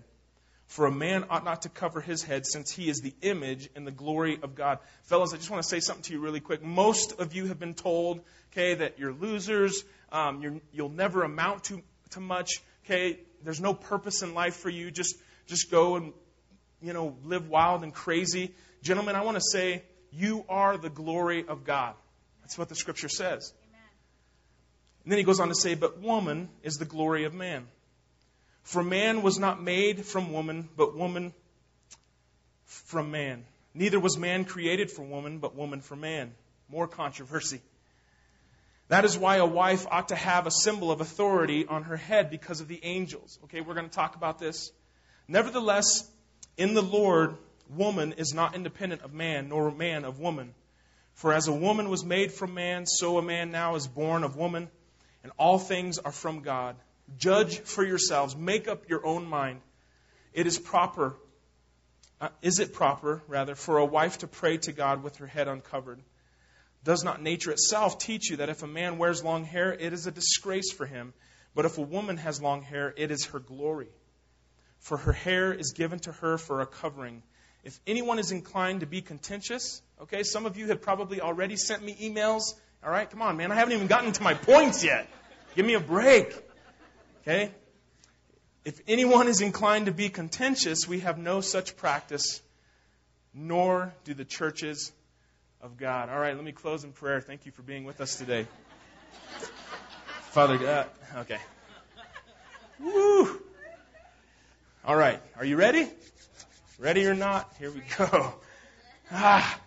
For 0.66 0.86
a 0.86 0.92
man 0.92 1.26
ought 1.30 1.46
not 1.46 1.62
to 1.62 1.70
cover 1.70 2.02
his 2.02 2.24
head, 2.24 2.46
since 2.46 2.72
he 2.72 2.90
is 2.90 3.00
the 3.00 3.14
image 3.22 3.70
and 3.76 3.88
the 3.88 3.92
glory 3.92 4.38
of 4.42 4.54
God. 4.56 4.80
Fellas, 5.04 5.34
I 5.34 5.38
just 5.38 5.50
want 5.50 5.64
to 5.64 5.70
say 5.70 5.80
something 5.80 6.04
to 6.04 6.14
you 6.14 6.20
really 6.20 6.42
quick. 6.42 6.62
Most 6.62 7.20
of 7.20 7.34
you 7.34 7.46
have 7.46 7.60
been 7.60 7.74
told, 7.74 8.20
okay, 8.52 8.76
that 8.76 9.00
you're 9.00 9.14
losers, 9.14 9.84
um, 10.12 10.42
you're, 10.42 10.56
you'll 10.74 10.90
never 10.90 11.24
amount 11.24 11.66
to, 11.66 11.82
to 12.12 12.20
much, 12.20 12.62
okay, 12.86 13.20
there's 13.44 13.62
no 13.62 13.74
purpose 13.74 14.24
in 14.24 14.34
life 14.34 14.58
for 14.58 14.70
you. 14.70 14.92
Just, 14.92 15.16
just 15.46 15.72
go 15.72 15.96
and 15.96 16.12
you 16.82 16.94
know, 16.94 17.16
live 17.24 17.50
wild 17.50 17.84
and 17.84 17.94
crazy. 17.94 18.54
Gentlemen, 18.82 19.16
I 19.16 19.24
want 19.24 19.36
to 19.38 19.44
say, 19.52 19.84
you 20.12 20.44
are 20.50 20.78
the 20.78 20.90
glory 20.90 21.46
of 21.48 21.64
God. 21.64 21.96
That's 22.42 22.58
what 22.58 22.70
the 22.70 22.76
scripture 22.76 23.10
says. 23.10 23.54
And 25.08 25.12
then 25.14 25.20
he 25.20 25.24
goes 25.24 25.40
on 25.40 25.48
to 25.48 25.56
say, 25.56 25.74
But 25.74 26.02
woman 26.02 26.50
is 26.64 26.80
the 26.80 26.84
glory 26.84 27.24
of 27.24 27.34
man. 27.34 27.66
For 28.64 28.84
man 28.84 29.22
was 29.22 29.40
not 29.40 29.64
made 29.64 30.06
from 30.06 30.34
woman, 30.34 30.68
but 30.76 30.98
woman 30.98 31.34
from 32.66 33.10
man. 33.10 33.46
Neither 33.74 34.02
was 34.02 34.18
man 34.18 34.44
created 34.44 34.92
for 34.92 35.04
woman, 35.04 35.38
but 35.38 35.56
woman 35.56 35.80
for 35.80 35.96
man. 35.96 36.34
More 36.68 36.90
controversy. 36.90 37.62
That 38.90 39.06
is 39.06 39.18
why 39.18 39.38
a 39.38 39.46
wife 39.46 39.88
ought 39.90 40.10
to 40.10 40.16
have 40.18 40.46
a 40.46 40.52
symbol 40.52 40.92
of 40.92 41.00
authority 41.00 41.66
on 41.66 41.84
her 41.84 41.96
head 41.96 42.30
because 42.30 42.60
of 42.60 42.68
the 42.68 42.84
angels. 42.84 43.40
Okay, 43.46 43.62
we're 43.62 43.76
going 43.76 43.88
to 43.88 43.96
talk 43.96 44.18
about 44.18 44.40
this. 44.40 44.74
Nevertheless, 45.30 46.06
in 46.58 46.74
the 46.74 46.82
Lord, 46.82 47.38
woman 47.70 48.16
is 48.18 48.34
not 48.34 48.56
independent 48.56 49.04
of 49.04 49.14
man, 49.14 49.48
nor 49.48 49.72
man 49.72 50.04
of 50.04 50.20
woman. 50.20 50.54
For 51.14 51.32
as 51.32 51.48
a 51.48 51.54
woman 51.54 51.88
was 51.88 52.04
made 52.04 52.34
from 52.34 52.54
man, 52.54 52.86
so 52.86 53.18
a 53.18 53.22
man 53.22 53.52
now 53.52 53.76
is 53.76 53.88
born 53.88 54.26
of 54.26 54.36
woman, 54.36 54.70
and 55.28 55.34
all 55.38 55.60
things 55.60 55.98
are 55.98 56.14
from 56.14 56.40
God. 56.40 56.78
Judge 57.18 57.60
for 57.60 57.86
yourselves, 57.86 58.34
make 58.38 58.70
up 58.70 58.88
your 58.88 59.06
own 59.06 59.26
mind. 59.26 59.60
It 60.32 60.48
is 60.48 60.58
proper, 60.58 61.18
uh, 62.22 62.30
is 62.42 62.60
it 62.60 62.74
proper, 62.74 63.22
rather, 63.28 63.54
for 63.54 63.78
a 63.78 63.86
wife 63.86 64.20
to 64.20 64.28
pray 64.28 64.56
to 64.60 64.72
God 64.72 65.04
with 65.04 65.18
her 65.18 65.28
head 65.28 65.50
uncovered? 65.50 66.02
Does 66.86 67.04
not 67.04 67.22
nature 67.22 67.52
itself 67.52 68.00
teach 68.00 68.30
you 68.30 68.38
that 68.38 68.48
if 68.48 68.64
a 68.64 68.68
man 68.68 68.98
wears 69.00 69.22
long 69.22 69.44
hair, 69.44 69.74
it 69.74 69.92
is 69.92 70.08
a 70.08 70.12
disgrace 70.12 70.72
for 70.72 70.86
him? 70.86 71.14
But 71.54 71.66
if 71.66 71.78
a 71.78 71.82
woman 71.82 72.16
has 72.16 72.42
long 72.42 72.62
hair, 72.62 72.94
it 72.96 73.12
is 73.12 73.26
her 73.26 73.40
glory. 73.40 73.90
For 74.80 74.96
her 74.96 75.12
hair 75.12 75.52
is 75.52 75.74
given 75.74 76.00
to 76.00 76.14
her 76.14 76.38
for 76.38 76.62
a 76.62 76.66
covering. 76.66 77.22
If 77.66 77.78
anyone 77.86 78.18
is 78.18 78.32
inclined 78.32 78.80
to 78.80 78.86
be 78.86 79.02
contentious, 79.02 79.82
okay, 80.04 80.24
some 80.24 80.46
of 80.46 80.56
you 80.56 80.68
have 80.68 80.82
probably 80.82 81.20
already 81.20 81.58
sent 81.58 81.84
me 81.84 81.98
emails. 82.02 82.54
All 82.84 82.92
right, 82.92 83.10
come 83.10 83.22
on, 83.22 83.38
man, 83.38 83.52
I 83.52 83.56
haven't 83.56 83.74
even 83.74 83.88
gotten 83.88 84.12
to 84.14 84.24
my 84.24 84.34
points 84.34 84.84
yet. 84.84 85.08
Give 85.56 85.66
me 85.66 85.74
a 85.74 85.80
break. 85.80 86.34
Okay? 87.22 87.52
If 88.64 88.80
anyone 88.88 89.28
is 89.28 89.42
inclined 89.42 89.88
to 89.88 89.92
be 89.92 90.10
contentious, 90.10 90.88
we 90.88 91.00
have 91.00 91.18
no 91.18 91.42
such 91.42 91.76
practice, 91.78 92.42
nor 93.34 93.94
do 94.04 94.14
the 94.14 94.26
churches 94.26 94.92
of 95.62 95.78
God. 95.78 96.10
All 96.10 96.20
right, 96.20 96.36
let 96.36 96.44
me 96.44 96.52
close 96.52 96.84
in 96.84 96.92
prayer. 96.92 97.20
Thank 97.20 97.46
you 97.46 97.52
for 97.52 97.62
being 97.62 97.84
with 97.84 98.02
us 98.02 98.16
today. 98.18 98.46
Father 100.32 100.58
God, 100.58 100.88
okay. 101.18 101.40
Woo! 102.80 103.42
All 104.86 104.96
right, 104.96 105.20
are 105.38 105.46
you 105.46 105.58
ready? 105.58 105.90
Ready 106.78 107.08
or 107.08 107.16
not? 107.16 107.52
Here 107.58 107.72
we 107.72 107.82
go. 107.98 108.34
Ah. 109.12 109.60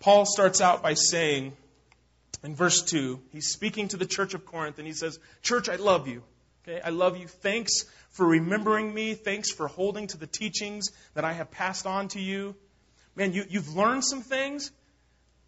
Paul 0.00 0.26
starts 0.26 0.60
out 0.60 0.82
by 0.82 0.94
saying 0.94 1.56
in 2.42 2.54
verse 2.54 2.82
2, 2.82 3.20
he's 3.32 3.48
speaking 3.48 3.88
to 3.88 3.96
the 3.96 4.06
church 4.06 4.34
of 4.34 4.44
Corinth 4.44 4.78
and 4.78 4.86
he 4.86 4.92
says, 4.92 5.18
Church, 5.42 5.68
I 5.68 5.76
love 5.76 6.08
you. 6.08 6.22
Okay, 6.66 6.80
I 6.80 6.90
love 6.90 7.16
you. 7.16 7.26
Thanks 7.26 7.84
for 8.10 8.26
remembering 8.26 8.92
me. 8.92 9.14
Thanks 9.14 9.50
for 9.50 9.68
holding 9.68 10.06
to 10.08 10.18
the 10.18 10.26
teachings 10.26 10.90
that 11.14 11.24
I 11.24 11.32
have 11.32 11.50
passed 11.50 11.86
on 11.86 12.08
to 12.08 12.20
you. 12.20 12.54
Man, 13.16 13.32
you, 13.32 13.44
you've 13.48 13.74
learned 13.74 14.04
some 14.04 14.22
things 14.22 14.70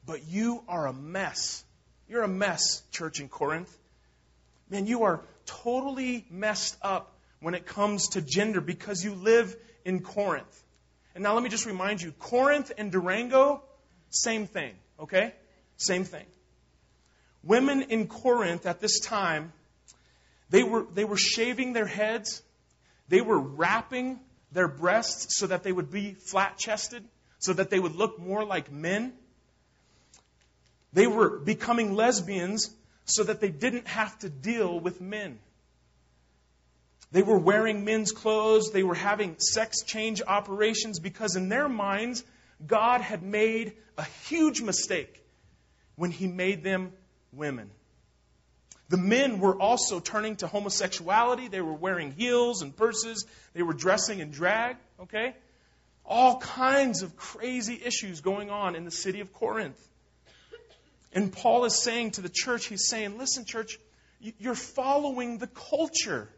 but 0.07 0.27
you 0.27 0.63
are 0.69 0.87
a 0.87 0.93
mess. 0.93 1.65
You're 2.09 2.23
a 2.23 2.29
mess, 2.29 2.83
church 2.91 3.21
in 3.21 3.29
Corinth. 3.29 3.77
Man, 4.69 4.87
you 4.87 5.05
are 5.05 5.23
totally 5.47 6.27
messed 6.31 6.77
up 6.83 7.17
when 7.41 7.55
it 7.55 7.67
comes 7.67 8.09
to 8.09 8.21
gender 8.21 8.61
because 8.61 9.05
you 9.05 9.15
live 9.15 9.55
in 9.85 10.01
Corinth. 10.01 10.63
And 11.15 11.23
now 11.23 11.35
let 11.35 11.43
me 11.43 11.49
just 11.49 11.67
remind 11.67 12.03
you 12.03 12.13
Corinth 12.13 12.73
and 12.79 12.91
Durango, 12.91 13.63
same 14.11 14.47
thing, 14.47 14.75
okay? 14.99 15.35
Same 15.77 16.05
thing. 16.05 16.27
Women 17.43 17.83
in 17.83 18.07
Corinth 18.07 18.67
at 18.67 18.81
this 18.81 19.01
time, 19.01 19.53
they 20.51 20.63
were, 20.63 20.87
they 20.93 21.05
were 21.05 21.17
shaving 21.17 21.73
their 21.73 21.87
heads, 21.87 22.43
they 23.09 23.21
were 23.21 23.39
wrapping 23.39 24.21
their 24.53 24.69
breasts 24.69 25.39
so 25.39 25.47
that 25.47 25.63
they 25.63 25.73
would 25.73 25.91
be 25.91 26.15
flat 26.15 26.59
chested, 26.59 27.05
so 27.39 27.53
that 27.53 27.71
they 27.71 27.79
would 27.79 27.95
look 27.95 28.19
more 28.19 28.45
like 28.45 28.71
men. 28.71 29.13
They 30.93 31.07
were 31.07 31.39
becoming 31.39 31.95
lesbians 31.95 32.71
so 33.05 33.25
that 33.25 33.41
they 33.41 33.51
didn't 33.51 33.87
have 33.89 34.19
to 34.21 34.29
deal 34.29 34.79
with 34.79 35.01
men. 35.01 35.39
They 37.13 37.23
were 37.23 37.39
wearing 37.39 37.85
men's 37.85 38.13
clothes. 38.13 38.71
They 38.71 38.83
were 38.83 38.95
having 38.95 39.37
sex 39.39 39.83
change 39.83 40.23
operations 40.25 41.01
because, 41.01 41.37
in 41.37 41.49
their 41.49 41.69
minds, 41.69 42.23
God 42.65 43.01
had 43.01 43.23
made 43.23 43.73
a 43.97 44.05
huge 44.29 44.61
mistake 44.61 45.25
when 45.97 46.11
He 46.11 46.27
made 46.29 46.63
them 46.63 46.93
women. 47.33 47.71
The 48.89 48.97
men 48.97 49.39
were 49.39 49.55
also 49.55 50.01
turning 50.01 50.37
to 50.37 50.49
homosexuality. 50.49 51.49
They 51.49 51.61
were 51.61 51.73
wearing 51.73 52.11
heels 52.11 52.63
and 52.63 52.77
purses. 52.77 53.25
They 53.55 53.63
were 53.63 53.73
dressing 53.73 54.19
in 54.19 54.33
drag, 54.33 54.77
okay? 55.01 55.35
All 56.05 56.39
kinds 56.39 57.03
of 57.03 57.17
crazy 57.17 57.81
issues 57.85 58.21
going 58.21 58.51
on 58.51 58.75
in 58.75 58.85
the 58.85 58.91
city 58.91 59.21
of 59.21 59.33
Corinth. 59.33 59.79
And 61.13 61.33
Paul 61.33 61.65
is 61.65 61.81
saying 61.83 62.13
to 62.13 62.21
the 62.21 62.29
church, 62.29 62.67
he's 62.67 62.89
saying, 62.89 63.17
listen, 63.17 63.45
church, 63.45 63.79
you're 64.39 64.55
following 64.55 65.39
the 65.39 65.47
culture. 65.47 66.29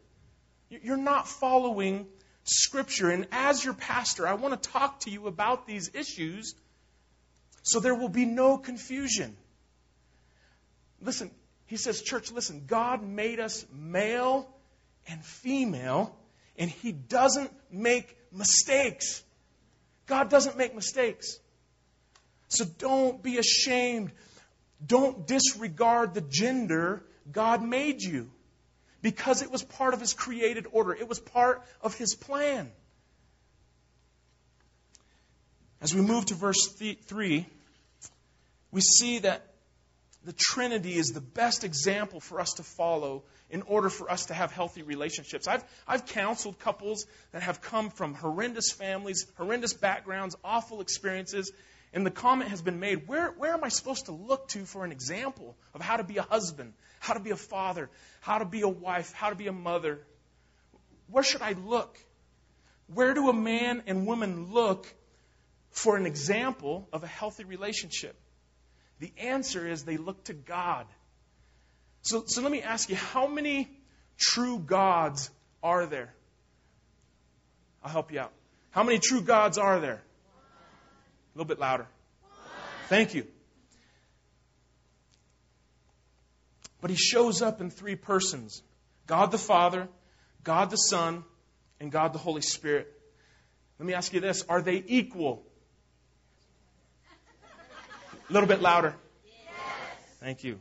You're 0.69 0.97
not 0.97 1.27
following 1.27 2.07
Scripture. 2.43 3.09
And 3.09 3.27
as 3.31 3.65
your 3.65 3.73
pastor, 3.73 4.27
I 4.27 4.33
want 4.33 4.61
to 4.61 4.69
talk 4.69 5.01
to 5.01 5.09
you 5.09 5.27
about 5.27 5.65
these 5.65 5.91
issues 5.95 6.53
so 7.63 7.79
there 7.79 7.95
will 7.95 8.09
be 8.09 8.25
no 8.25 8.57
confusion. 8.57 9.35
Listen, 11.03 11.29
he 11.65 11.77
says, 11.77 12.01
church, 12.01 12.31
listen, 12.31 12.63
God 12.65 13.03
made 13.03 13.39
us 13.39 13.65
male 13.71 14.49
and 15.07 15.23
female, 15.23 16.15
and 16.57 16.69
He 16.69 16.91
doesn't 16.91 17.51
make 17.71 18.17
mistakes. 18.31 19.23
God 20.05 20.29
doesn't 20.29 20.57
make 20.57 20.75
mistakes. 20.75 21.37
So 22.47 22.65
don't 22.65 23.21
be 23.21 23.37
ashamed 23.37 24.11
don't 24.85 25.25
disregard 25.27 26.13
the 26.13 26.21
gender 26.21 27.03
God 27.31 27.63
made 27.63 28.01
you 28.01 28.29
because 29.01 29.41
it 29.41 29.51
was 29.51 29.63
part 29.63 29.93
of 29.93 29.99
His 29.99 30.13
created 30.13 30.67
order, 30.71 30.93
it 30.93 31.07
was 31.07 31.19
part 31.19 31.63
of 31.81 31.95
His 31.95 32.15
plan. 32.15 32.71
As 35.81 35.93
we 35.93 36.01
move 36.01 36.25
to 36.27 36.33
verse 36.33 36.67
3, 36.77 37.45
we 38.71 38.81
see 38.81 39.19
that 39.19 39.52
the 40.25 40.33
Trinity 40.33 40.95
is 40.95 41.09
the 41.09 41.21
best 41.21 41.63
example 41.63 42.19
for 42.19 42.39
us 42.39 42.53
to 42.53 42.63
follow 42.63 43.23
in 43.49 43.61
order 43.63 43.89
for 43.89 44.09
us 44.09 44.27
to 44.27 44.33
have 44.33 44.51
healthy 44.51 44.81
relationships. 44.81 45.47
I've, 45.47 45.63
I've 45.87 46.05
counseled 46.05 46.59
couples 46.59 47.05
that 47.31 47.43
have 47.43 47.61
come 47.61 47.89
from 47.89 48.13
horrendous 48.13 48.71
families, 48.71 49.25
horrendous 49.37 49.73
backgrounds, 49.73 50.35
awful 50.43 50.81
experiences, 50.81 51.51
and 51.93 52.05
the 52.05 52.11
comment 52.11 52.49
has 52.49 52.61
been 52.61 52.79
made 52.79 53.07
where, 53.07 53.27
where 53.31 53.53
am 53.53 53.63
I 53.63 53.69
supposed 53.69 54.05
to 54.05 54.13
look 54.13 54.47
to 54.49 54.65
for 54.65 54.83
an 54.85 54.91
example 54.91 55.55
of 55.73 55.81
how 55.81 55.97
to 55.97 56.03
be 56.03 56.17
a 56.17 56.23
husband, 56.23 56.73
how 56.99 57.13
to 57.13 57.19
be 57.19 57.31
a 57.31 57.35
father, 57.35 57.89
how 58.21 58.39
to 58.39 58.45
be 58.45 58.61
a 58.61 58.67
wife, 58.67 59.13
how 59.13 59.29
to 59.29 59.35
be 59.35 59.47
a 59.47 59.53
mother? 59.53 59.99
Where 61.07 61.23
should 61.23 61.41
I 61.41 61.51
look? 61.51 61.99
Where 62.93 63.13
do 63.13 63.29
a 63.29 63.33
man 63.33 63.83
and 63.87 64.07
woman 64.07 64.51
look 64.53 64.91
for 65.71 65.97
an 65.97 66.05
example 66.05 66.87
of 66.93 67.03
a 67.03 67.07
healthy 67.07 67.43
relationship? 67.43 68.15
The 69.03 69.11
answer 69.17 69.67
is 69.67 69.83
they 69.83 69.97
look 69.97 70.23
to 70.25 70.33
God. 70.33 70.85
So, 72.03 72.23
so 72.25 72.41
let 72.41 72.49
me 72.49 72.61
ask 72.61 72.89
you 72.89 72.95
how 72.95 73.27
many 73.27 73.69
true 74.17 74.57
gods 74.59 75.29
are 75.61 75.85
there? 75.85 76.13
I'll 77.83 77.91
help 77.91 78.13
you 78.13 78.21
out. 78.21 78.31
How 78.71 78.81
many 78.81 78.99
true 78.99 79.19
gods 79.19 79.57
are 79.57 79.81
there? 79.81 80.01
A 80.01 81.37
little 81.37 81.49
bit 81.49 81.59
louder. 81.59 81.85
Thank 82.87 83.13
you. 83.13 83.27
But 86.79 86.89
he 86.89 86.95
shows 86.95 87.41
up 87.41 87.59
in 87.59 87.71
three 87.71 87.97
persons 87.97 88.63
God 89.05 89.31
the 89.31 89.37
Father, 89.37 89.89
God 90.45 90.69
the 90.69 90.77
Son, 90.77 91.25
and 91.81 91.91
God 91.91 92.13
the 92.13 92.19
Holy 92.19 92.41
Spirit. 92.41 92.87
Let 93.79 93.85
me 93.85 93.95
ask 93.95 94.13
you 94.13 94.21
this 94.21 94.45
are 94.47 94.61
they 94.61 94.81
equal? 94.87 95.43
A 98.29 98.33
little 98.33 98.47
bit 98.47 98.61
louder. 98.61 98.95
Yes. 99.25 99.35
Thank 100.19 100.43
you. 100.43 100.59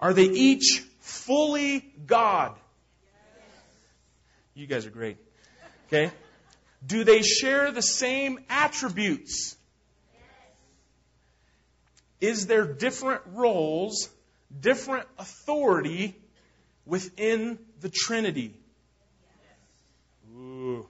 Are 0.00 0.12
they 0.12 0.24
each 0.24 0.84
fully 1.00 1.80
God? 2.06 2.54
You 4.54 4.66
guys 4.66 4.86
are 4.86 4.90
great. 4.90 5.16
Okay? 5.86 6.10
Do 6.86 7.04
they 7.04 7.22
share 7.22 7.72
the 7.72 7.82
same 7.82 8.38
attributes? 8.48 9.56
is 12.20 12.46
there 12.46 12.64
different 12.64 13.22
roles, 13.32 14.08
different 14.60 15.06
authority 15.18 16.16
within 16.84 17.58
the 17.80 17.88
Trinity? 17.88 18.54
Ooh. 20.36 20.86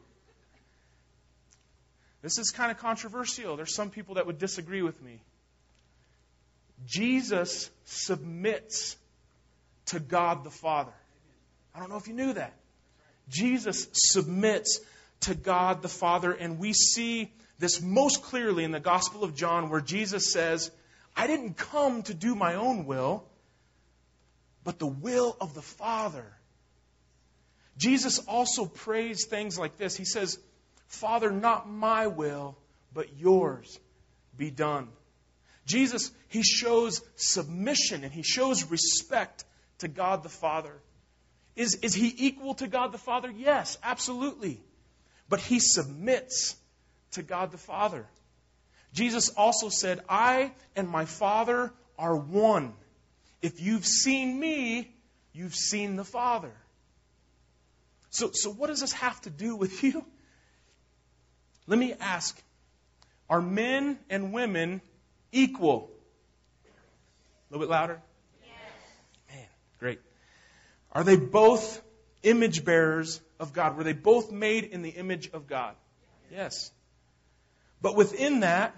This 2.22 2.38
is 2.38 2.50
kind 2.50 2.70
of 2.70 2.78
controversial. 2.78 3.56
There's 3.56 3.74
some 3.74 3.90
people 3.90 4.16
that 4.16 4.26
would 4.26 4.38
disagree 4.38 4.82
with 4.82 5.00
me. 5.02 5.20
Jesus 6.86 7.70
submits 7.84 8.96
to 9.86 10.00
God 10.00 10.44
the 10.44 10.50
Father. 10.50 10.92
I 11.74 11.80
don't 11.80 11.90
know 11.90 11.96
if 11.96 12.08
you 12.08 12.14
knew 12.14 12.32
that. 12.32 12.54
Jesus 13.28 13.88
submits 13.92 14.80
to 15.20 15.34
God 15.34 15.82
the 15.82 15.88
Father, 15.88 16.32
and 16.32 16.58
we 16.58 16.72
see 16.72 17.30
this 17.58 17.80
most 17.80 18.22
clearly 18.22 18.64
in 18.64 18.70
the 18.70 18.80
Gospel 18.80 19.24
of 19.24 19.34
John, 19.34 19.68
where 19.68 19.80
Jesus 19.80 20.32
says, 20.32 20.70
I 21.16 21.26
didn't 21.26 21.56
come 21.56 22.02
to 22.04 22.14
do 22.14 22.34
my 22.34 22.54
own 22.54 22.86
will, 22.86 23.24
but 24.64 24.78
the 24.78 24.86
will 24.86 25.36
of 25.40 25.54
the 25.54 25.62
Father. 25.62 26.26
Jesus 27.76 28.18
also 28.20 28.66
prays 28.66 29.26
things 29.26 29.58
like 29.58 29.76
this 29.76 29.96
He 29.96 30.04
says, 30.04 30.38
Father, 30.86 31.30
not 31.30 31.68
my 31.68 32.06
will, 32.06 32.56
but 32.92 33.18
yours 33.18 33.78
be 34.36 34.50
done. 34.50 34.88
Jesus, 35.68 36.10
he 36.28 36.42
shows 36.42 37.02
submission 37.16 38.02
and 38.02 38.12
he 38.12 38.22
shows 38.22 38.64
respect 38.64 39.44
to 39.78 39.88
God 39.88 40.22
the 40.22 40.28
Father. 40.28 40.72
Is, 41.54 41.76
is 41.76 41.94
he 41.94 42.12
equal 42.16 42.54
to 42.54 42.66
God 42.66 42.90
the 42.90 42.98
Father? 42.98 43.30
Yes, 43.30 43.76
absolutely. 43.82 44.60
But 45.28 45.40
he 45.40 45.60
submits 45.60 46.56
to 47.12 47.22
God 47.22 47.52
the 47.52 47.58
Father. 47.58 48.06
Jesus 48.94 49.28
also 49.30 49.68
said, 49.68 50.00
I 50.08 50.52
and 50.74 50.88
my 50.88 51.04
Father 51.04 51.72
are 51.98 52.16
one. 52.16 52.72
If 53.42 53.60
you've 53.60 53.84
seen 53.84 54.40
me, 54.40 54.90
you've 55.34 55.54
seen 55.54 55.96
the 55.96 56.04
Father. 56.04 56.52
So, 58.10 58.30
so 58.32 58.50
what 58.50 58.68
does 58.68 58.80
this 58.80 58.92
have 58.92 59.20
to 59.22 59.30
do 59.30 59.54
with 59.54 59.82
you? 59.82 60.02
Let 61.66 61.78
me 61.78 61.92
ask 62.00 62.40
Are 63.28 63.42
men 63.42 63.98
and 64.08 64.32
women 64.32 64.80
equal? 65.32 65.90
A 67.50 67.54
little 67.54 67.66
bit 67.66 67.70
louder? 67.70 68.00
Yes. 68.42 69.34
Man, 69.34 69.46
great. 69.78 70.00
Are 70.92 71.04
they 71.04 71.16
both 71.16 71.82
image 72.22 72.64
bearers 72.64 73.20
of 73.38 73.52
God? 73.52 73.76
Were 73.76 73.84
they 73.84 73.92
both 73.92 74.30
made 74.30 74.64
in 74.64 74.82
the 74.82 74.90
image 74.90 75.30
of 75.32 75.46
God? 75.46 75.74
Yes. 76.32 76.70
But 77.80 77.96
within 77.96 78.40
that, 78.40 78.74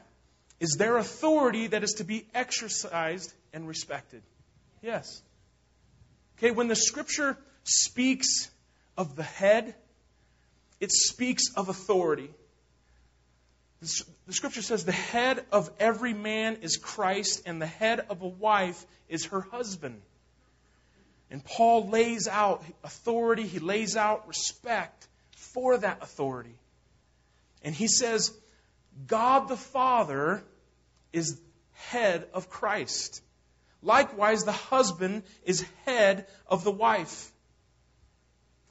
is 0.60 0.76
there 0.78 0.98
authority 0.98 1.68
that 1.68 1.82
is 1.82 1.94
to 1.94 2.04
be 2.04 2.26
exercised 2.34 3.32
and 3.52 3.66
respected? 3.66 4.22
Yes. 4.82 5.22
Okay, 6.38 6.50
when 6.50 6.68
the 6.68 6.76
scripture 6.76 7.36
speaks 7.64 8.50
of 8.96 9.16
the 9.16 9.22
head, 9.22 9.74
it 10.80 10.92
speaks 10.92 11.44
of 11.56 11.68
authority. 11.68 12.30
The 13.80 14.32
scripture 14.32 14.60
says 14.60 14.84
the 14.84 14.92
head 14.92 15.44
of 15.50 15.70
every 15.80 16.12
man 16.12 16.58
is 16.60 16.76
Christ, 16.76 17.42
and 17.46 17.60
the 17.60 17.66
head 17.66 18.00
of 18.10 18.20
a 18.20 18.28
wife 18.28 18.84
is 19.08 19.26
her 19.26 19.40
husband. 19.40 20.02
And 21.30 21.42
Paul 21.42 21.88
lays 21.88 22.28
out 22.28 22.62
authority, 22.84 23.46
he 23.46 23.58
lays 23.58 23.96
out 23.96 24.28
respect 24.28 25.08
for 25.30 25.78
that 25.78 26.02
authority. 26.02 26.58
And 27.62 27.74
he 27.74 27.88
says, 27.88 28.32
God 29.06 29.48
the 29.48 29.56
Father 29.56 30.42
is 31.12 31.40
head 31.72 32.26
of 32.34 32.50
Christ. 32.50 33.22
Likewise, 33.82 34.44
the 34.44 34.52
husband 34.52 35.22
is 35.44 35.64
head 35.86 36.26
of 36.46 36.64
the 36.64 36.70
wife. 36.70 37.32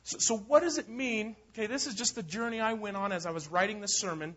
So, 0.04 0.18
so, 0.20 0.38
what 0.38 0.62
does 0.62 0.78
it 0.78 0.88
mean? 0.88 1.36
Okay, 1.54 1.68
this 1.68 1.88
is 1.88 1.96
just 1.96 2.16
the 2.16 2.24
journey 2.24 2.60
I 2.60 2.74
went 2.74 2.96
on 2.96 3.12
as 3.12 3.25
I 3.25 3.32
was 3.32 3.48
writing 3.48 3.82
this 3.82 3.98
sermon. 4.00 4.36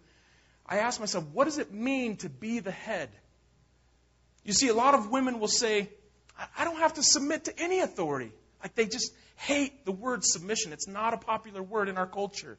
I 0.73 0.79
asked 0.79 1.01
myself, 1.01 1.27
what 1.35 1.45
does 1.45 1.59
it 1.59 1.71
mean 1.71 2.17
to 2.17 2.31
be 2.31 2.61
the 2.61 2.71
head? 2.71 3.11
You 4.43 4.55
see, 4.55 4.69
a 4.69 4.75
lot 4.75 4.95
of 4.95 5.11
women 5.11 5.39
will 5.39 5.47
say, 5.47 5.91
I 6.57 6.65
don't 6.65 6.79
have 6.79 6.95
to 6.95 7.03
submit 7.03 7.45
to 7.45 7.61
any 7.61 7.81
authority. 7.81 8.33
Like 8.63 8.75
they 8.75 8.87
just 8.87 9.13
hate 9.37 9.85
the 9.85 9.93
word 9.93 10.25
submission. 10.25 10.73
It's 10.73 10.89
not 10.89 11.13
a 11.13 11.19
popular 11.19 11.63
word 11.63 11.91
in 11.91 11.99
our 11.99 12.07
culture. 12.07 12.57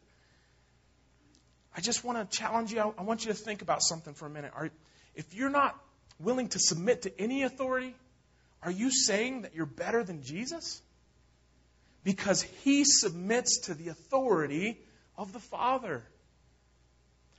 I 1.76 1.82
just 1.82 2.04
want 2.04 2.30
to 2.30 2.38
challenge 2.38 2.72
you. 2.72 2.94
I 2.96 3.02
want 3.02 3.26
you 3.26 3.32
to 3.32 3.38
think 3.38 3.64
about 3.64 3.82
something 3.82 4.14
for 4.14 4.28
a 4.28 4.30
minute. 4.30 4.52
Are, 4.56 4.70
if 5.16 5.34
you're 5.34 5.50
not 5.50 5.76
willing 6.20 6.50
to 6.50 6.60
submit 6.60 7.02
to 7.02 7.20
any 7.20 7.42
authority, 7.42 7.96
are 8.62 8.70
you 8.70 8.92
saying 8.92 9.42
that 9.42 9.56
you're 9.56 9.66
better 9.66 10.04
than 10.04 10.22
Jesus? 10.22 10.84
Because 12.04 12.44
he 12.44 12.84
submits 12.86 13.62
to 13.62 13.74
the 13.74 13.88
authority 13.88 14.78
of 15.18 15.34
the 15.34 15.40
Father. 15.40 16.04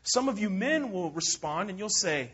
Some 0.04 0.28
of 0.28 0.38
you 0.38 0.50
men 0.50 0.92
will 0.92 1.10
respond 1.10 1.70
and 1.70 1.78
you'll 1.78 1.88
say, 1.88 2.30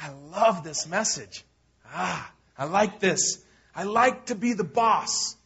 I 0.00 0.10
love 0.30 0.64
this 0.64 0.86
message. 0.86 1.44
Ah, 1.86 2.30
I 2.56 2.64
like 2.64 2.98
this. 2.98 3.42
I 3.74 3.84
like 3.84 4.26
to 4.26 4.34
be 4.34 4.54
the 4.54 4.64
boss. 4.64 5.36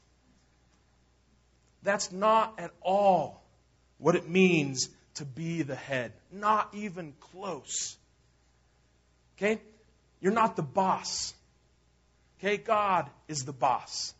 That's 1.82 2.12
not 2.12 2.54
at 2.58 2.70
all 2.80 3.42
what 3.98 4.14
it 4.14 4.28
means 4.28 4.88
to 5.14 5.24
be 5.24 5.62
the 5.62 5.74
head. 5.74 6.12
Not 6.30 6.68
even 6.74 7.12
close. 7.32 7.96
Okay? 9.36 9.60
You're 10.20 10.32
not 10.32 10.54
the 10.54 10.62
boss. 10.62 11.34
Okay? 12.38 12.56
God 12.56 13.10
is 13.26 13.44
the 13.44 13.52
boss. 13.52 14.14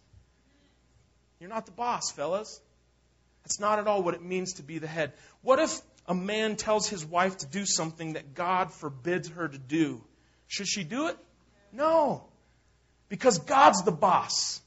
You're 1.38 1.50
not 1.50 1.66
the 1.66 1.72
boss, 1.72 2.11
fellas. 2.11 2.61
That's 3.44 3.61
not 3.61 3.78
at 3.78 3.87
all 3.87 4.02
what 4.02 4.14
it 4.14 4.22
means 4.22 4.54
to 4.54 4.62
be 4.62 4.78
the 4.78 4.87
head. 4.87 5.12
What 5.42 5.58
if 5.58 5.80
a 6.06 6.14
man 6.14 6.56
tells 6.56 6.88
his 6.88 7.04
wife 7.04 7.38
to 7.38 7.46
do 7.46 7.64
something 7.64 8.14
that 8.14 8.34
God 8.34 8.72
forbids 8.72 9.28
her 9.30 9.48
to 9.48 9.58
do? 9.58 10.02
Should 10.48 10.68
she 10.68 10.84
do 10.84 11.08
it? 11.08 11.16
No. 11.72 12.24
Because 13.08 13.38
God's 13.38 13.82
the 13.82 13.92
boss. 13.92 14.60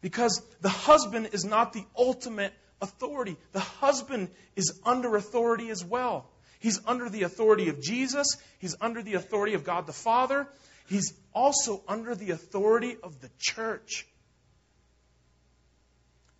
Because 0.00 0.42
the 0.60 0.68
husband 0.68 1.30
is 1.32 1.44
not 1.44 1.72
the 1.72 1.84
ultimate 1.96 2.52
authority. 2.80 3.36
The 3.52 3.60
husband 3.60 4.30
is 4.56 4.80
under 4.84 5.16
authority 5.16 5.70
as 5.70 5.84
well. 5.84 6.30
He's 6.60 6.80
under 6.86 7.08
the 7.08 7.24
authority 7.24 7.68
of 7.68 7.80
Jesus. 7.82 8.36
He's 8.58 8.76
under 8.80 9.02
the 9.02 9.14
authority 9.14 9.54
of 9.54 9.64
God 9.64 9.86
the 9.86 9.92
Father. 9.92 10.46
He's 10.86 11.12
also 11.34 11.82
under 11.88 12.14
the 12.14 12.30
authority 12.30 12.96
of 13.02 13.20
the 13.20 13.30
church. 13.38 14.06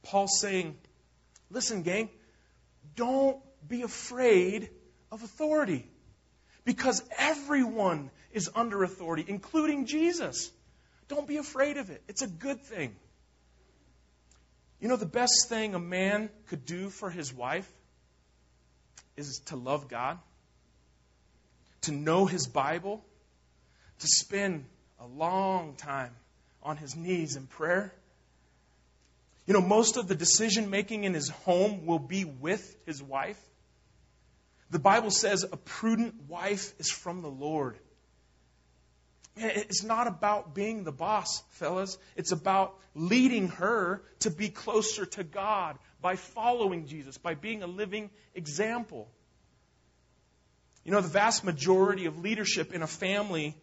Paul's 0.02 0.38
saying, 0.40 0.76
listen, 1.50 1.82
gang, 1.82 2.10
don't 2.94 3.38
be 3.68 3.82
afraid 3.82 4.70
of 5.10 5.22
authority. 5.22 5.88
Because 6.64 7.02
everyone 7.18 8.10
is 8.32 8.50
under 8.54 8.82
authority, 8.82 9.24
including 9.26 9.86
Jesus. 9.86 10.50
Don't 11.08 11.28
be 11.28 11.36
afraid 11.36 11.76
of 11.76 11.90
it. 11.90 12.02
It's 12.08 12.22
a 12.22 12.26
good 12.26 12.62
thing. 12.62 12.96
You 14.80 14.88
know, 14.88 14.96
the 14.96 15.06
best 15.06 15.48
thing 15.48 15.74
a 15.74 15.78
man 15.78 16.30
could 16.48 16.64
do 16.64 16.90
for 16.90 17.10
his 17.10 17.32
wife 17.32 17.70
is 19.16 19.40
to 19.46 19.56
love 19.56 19.88
God, 19.88 20.18
to 21.82 21.92
know 21.92 22.26
his 22.26 22.46
Bible, 22.46 23.04
to 24.00 24.06
spend 24.06 24.64
a 25.00 25.06
long 25.06 25.74
time 25.76 26.10
on 26.62 26.76
his 26.76 26.96
knees 26.96 27.36
in 27.36 27.46
prayer. 27.46 27.92
You 29.46 29.54
know, 29.54 29.60
most 29.60 29.96
of 29.96 30.08
the 30.08 30.14
decision 30.14 30.70
making 30.70 31.04
in 31.04 31.12
his 31.14 31.28
home 31.28 31.86
will 31.86 31.98
be 31.98 32.24
with 32.24 32.76
his 32.86 33.02
wife. 33.02 33.40
The 34.74 34.80
Bible 34.80 35.12
says 35.12 35.44
a 35.44 35.56
prudent 35.56 36.28
wife 36.28 36.74
is 36.80 36.90
from 36.90 37.22
the 37.22 37.30
Lord. 37.30 37.78
It's 39.36 39.84
not 39.84 40.08
about 40.08 40.52
being 40.52 40.82
the 40.82 40.90
boss, 40.90 41.44
fellas. 41.50 41.96
It's 42.16 42.32
about 42.32 42.74
leading 42.92 43.50
her 43.50 44.02
to 44.20 44.30
be 44.30 44.48
closer 44.48 45.06
to 45.06 45.22
God 45.22 45.78
by 46.02 46.16
following 46.16 46.88
Jesus, 46.88 47.16
by 47.18 47.34
being 47.34 47.62
a 47.62 47.68
living 47.68 48.10
example. 48.34 49.08
You 50.82 50.90
know, 50.90 51.00
the 51.00 51.06
vast 51.06 51.44
majority 51.44 52.06
of 52.06 52.18
leadership 52.18 52.74
in 52.74 52.82
a 52.82 52.88
family 52.88 53.56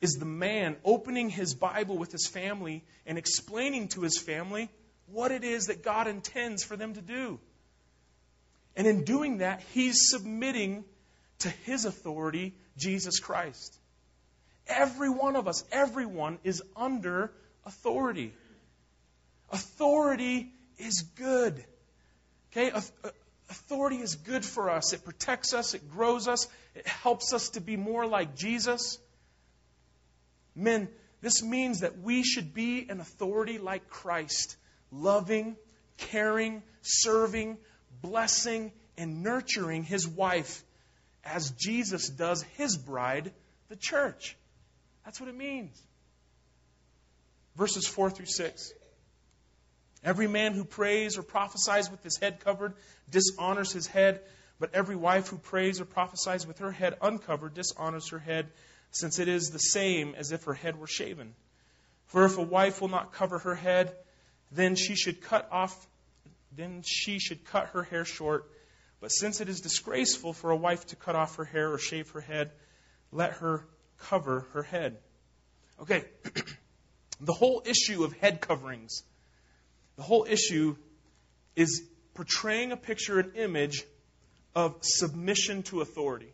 is 0.00 0.12
the 0.12 0.26
man 0.26 0.76
opening 0.84 1.28
his 1.28 1.54
Bible 1.54 1.98
with 1.98 2.12
his 2.12 2.28
family 2.28 2.84
and 3.04 3.18
explaining 3.18 3.88
to 3.88 4.02
his 4.02 4.16
family 4.16 4.70
what 5.08 5.32
it 5.32 5.42
is 5.42 5.66
that 5.66 5.82
God 5.82 6.06
intends 6.06 6.62
for 6.62 6.76
them 6.76 6.94
to 6.94 7.00
do. 7.00 7.40
And 8.76 8.86
in 8.86 9.04
doing 9.04 9.38
that, 9.38 9.62
he's 9.72 9.96
submitting 10.10 10.84
to 11.40 11.48
his 11.48 11.84
authority, 11.84 12.54
Jesus 12.76 13.18
Christ. 13.20 13.76
Every 14.68 15.08
one 15.08 15.36
of 15.36 15.48
us, 15.48 15.64
everyone 15.72 16.38
is 16.44 16.62
under 16.76 17.32
authority. 17.64 18.32
Authority 19.50 20.52
is 20.78 21.02
good. 21.16 21.64
Okay? 22.52 22.70
Uh, 22.70 22.80
authority 23.48 23.96
is 23.96 24.16
good 24.16 24.44
for 24.44 24.70
us. 24.70 24.92
It 24.92 25.04
protects 25.04 25.54
us, 25.54 25.74
it 25.74 25.90
grows 25.90 26.28
us, 26.28 26.48
it 26.74 26.86
helps 26.86 27.32
us 27.32 27.50
to 27.50 27.60
be 27.60 27.76
more 27.76 28.06
like 28.06 28.36
Jesus. 28.36 28.98
Men, 30.54 30.88
this 31.20 31.42
means 31.42 31.80
that 31.80 31.98
we 32.00 32.22
should 32.22 32.54
be 32.54 32.86
an 32.88 33.00
authority 33.00 33.58
like 33.58 33.88
Christ, 33.88 34.56
loving, 34.90 35.56
caring, 35.96 36.62
serving, 36.82 37.58
blessing, 38.00 38.72
and 38.98 39.22
nurturing 39.22 39.82
his 39.82 40.06
wife 40.06 40.64
as 41.24 41.50
Jesus 41.50 42.08
does 42.08 42.42
his 42.56 42.76
bride, 42.76 43.32
the 43.68 43.76
church. 43.76 44.36
That's 45.04 45.20
what 45.20 45.28
it 45.28 45.36
means. 45.36 45.80
Verses 47.56 47.86
4 47.86 48.10
through 48.10 48.26
6. 48.26 48.72
Every 50.04 50.28
man 50.28 50.52
who 50.52 50.64
prays 50.64 51.18
or 51.18 51.22
prophesies 51.22 51.90
with 51.90 52.02
his 52.02 52.16
head 52.18 52.40
covered 52.40 52.74
dishonors 53.10 53.72
his 53.72 53.86
head, 53.86 54.20
but 54.60 54.74
every 54.74 54.96
wife 54.96 55.28
who 55.28 55.38
prays 55.38 55.80
or 55.80 55.84
prophesies 55.84 56.46
with 56.46 56.58
her 56.58 56.70
head 56.70 56.96
uncovered 57.02 57.54
dishonors 57.54 58.10
her 58.10 58.18
head, 58.18 58.46
since 58.90 59.18
it 59.18 59.28
is 59.28 59.50
the 59.50 59.58
same 59.58 60.14
as 60.16 60.32
if 60.32 60.44
her 60.44 60.54
head 60.54 60.78
were 60.78 60.86
shaven. 60.86 61.34
For 62.06 62.24
if 62.24 62.38
a 62.38 62.42
wife 62.42 62.80
will 62.80 62.88
not 62.88 63.12
cover 63.12 63.38
her 63.40 63.54
head, 63.54 63.92
then 64.52 64.76
she 64.76 64.94
should 64.94 65.22
cut 65.22 65.48
off 65.50 65.86
then 66.56 66.82
she 66.84 67.18
should 67.18 67.44
cut 67.44 67.68
her 67.68 67.82
hair 67.82 68.04
short. 68.04 68.50
But 69.00 69.08
since 69.08 69.40
it 69.40 69.48
is 69.48 69.60
disgraceful 69.60 70.32
for 70.32 70.50
a 70.50 70.56
wife 70.56 70.86
to 70.86 70.96
cut 70.96 71.14
off 71.14 71.36
her 71.36 71.44
hair 71.44 71.72
or 71.72 71.78
shave 71.78 72.10
her 72.10 72.20
head, 72.20 72.50
let 73.12 73.34
her 73.34 73.66
cover 73.98 74.46
her 74.52 74.62
head. 74.62 74.98
Okay, 75.80 76.04
the 77.20 77.32
whole 77.32 77.62
issue 77.64 78.04
of 78.04 78.14
head 78.14 78.40
coverings, 78.40 79.02
the 79.96 80.02
whole 80.02 80.26
issue 80.28 80.76
is 81.54 81.82
portraying 82.14 82.72
a 82.72 82.76
picture, 82.76 83.18
an 83.18 83.32
image 83.36 83.84
of 84.54 84.76
submission 84.80 85.62
to 85.64 85.82
authority. 85.82 86.32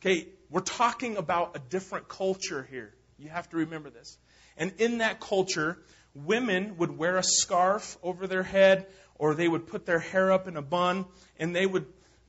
Okay, 0.00 0.28
we're 0.50 0.60
talking 0.60 1.16
about 1.16 1.56
a 1.56 1.58
different 1.58 2.08
culture 2.08 2.66
here. 2.70 2.94
You 3.18 3.30
have 3.30 3.48
to 3.50 3.56
remember 3.56 3.90
this. 3.90 4.16
And 4.56 4.72
in 4.78 4.98
that 4.98 5.20
culture, 5.20 5.78
women 6.24 6.76
would 6.78 6.96
wear 6.96 7.16
a 7.16 7.22
scarf 7.22 7.98
over 8.02 8.26
their 8.26 8.42
head 8.42 8.86
or 9.16 9.34
they 9.34 9.48
would 9.48 9.66
put 9.66 9.86
their 9.86 9.98
hair 9.98 10.32
up 10.32 10.48
in 10.48 10.56
a 10.56 10.62
bun 10.62 11.04
and 11.38 11.54
they 11.54 11.66
would 11.66 11.86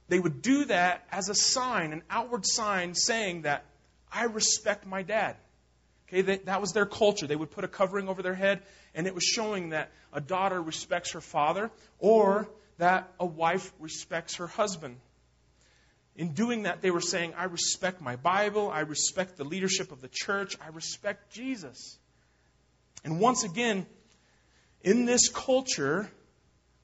they 0.10 0.20
would 0.20 0.42
do 0.42 0.66
that 0.66 1.06
as 1.12 1.30
a 1.30 1.36
sign, 1.36 1.92
an 1.92 2.02
outward 2.10 2.46
sign 2.46 2.96
saying 2.96 3.42
that 3.42 3.66
I 4.12 4.24
respect 4.24 4.86
my 4.86 5.04
dad. 5.04 5.36
Okay, 6.08 6.22
they, 6.22 6.38
that 6.38 6.62
was 6.62 6.72
their 6.72 6.86
culture. 6.86 7.28
They 7.28 7.36
would 7.36 7.52
put 7.52 7.66
a 7.66 7.68
covering 7.68 8.08
over 8.08 8.22
their 8.22 8.34
head, 8.34 8.62
and 8.96 9.06
it 9.08 9.14
was 9.14 9.26
showing 9.26 9.70
that 9.70 9.92
a 10.14 10.22
daughter 10.22 10.62
respects 10.62 11.12
her 11.12 11.20
father 11.20 11.70
or 12.00 12.48
that 12.78 13.12
a 13.20 13.26
wife 13.26 13.74
respects 13.80 14.36
her 14.36 14.48
husband. 14.48 14.98
In 16.16 16.34
doing 16.34 16.64
that, 16.64 16.82
they 16.82 16.90
were 16.90 17.02
saying, 17.02 17.34
I 17.38 17.44
respect 17.46 18.02
my 18.02 18.16
Bible, 18.16 18.72
I 18.72 18.82
respect 18.82 19.38
the 19.38 19.44
leadership 19.44 19.92
of 19.92 20.02
the 20.02 20.10
church, 20.10 20.56
I 20.62 20.70
respect 20.70 21.32
Jesus. 21.32 21.98
And 23.04 23.20
once 23.20 23.44
again, 23.44 23.86
in 24.82 25.06
this 25.06 25.30
culture, 25.30 26.10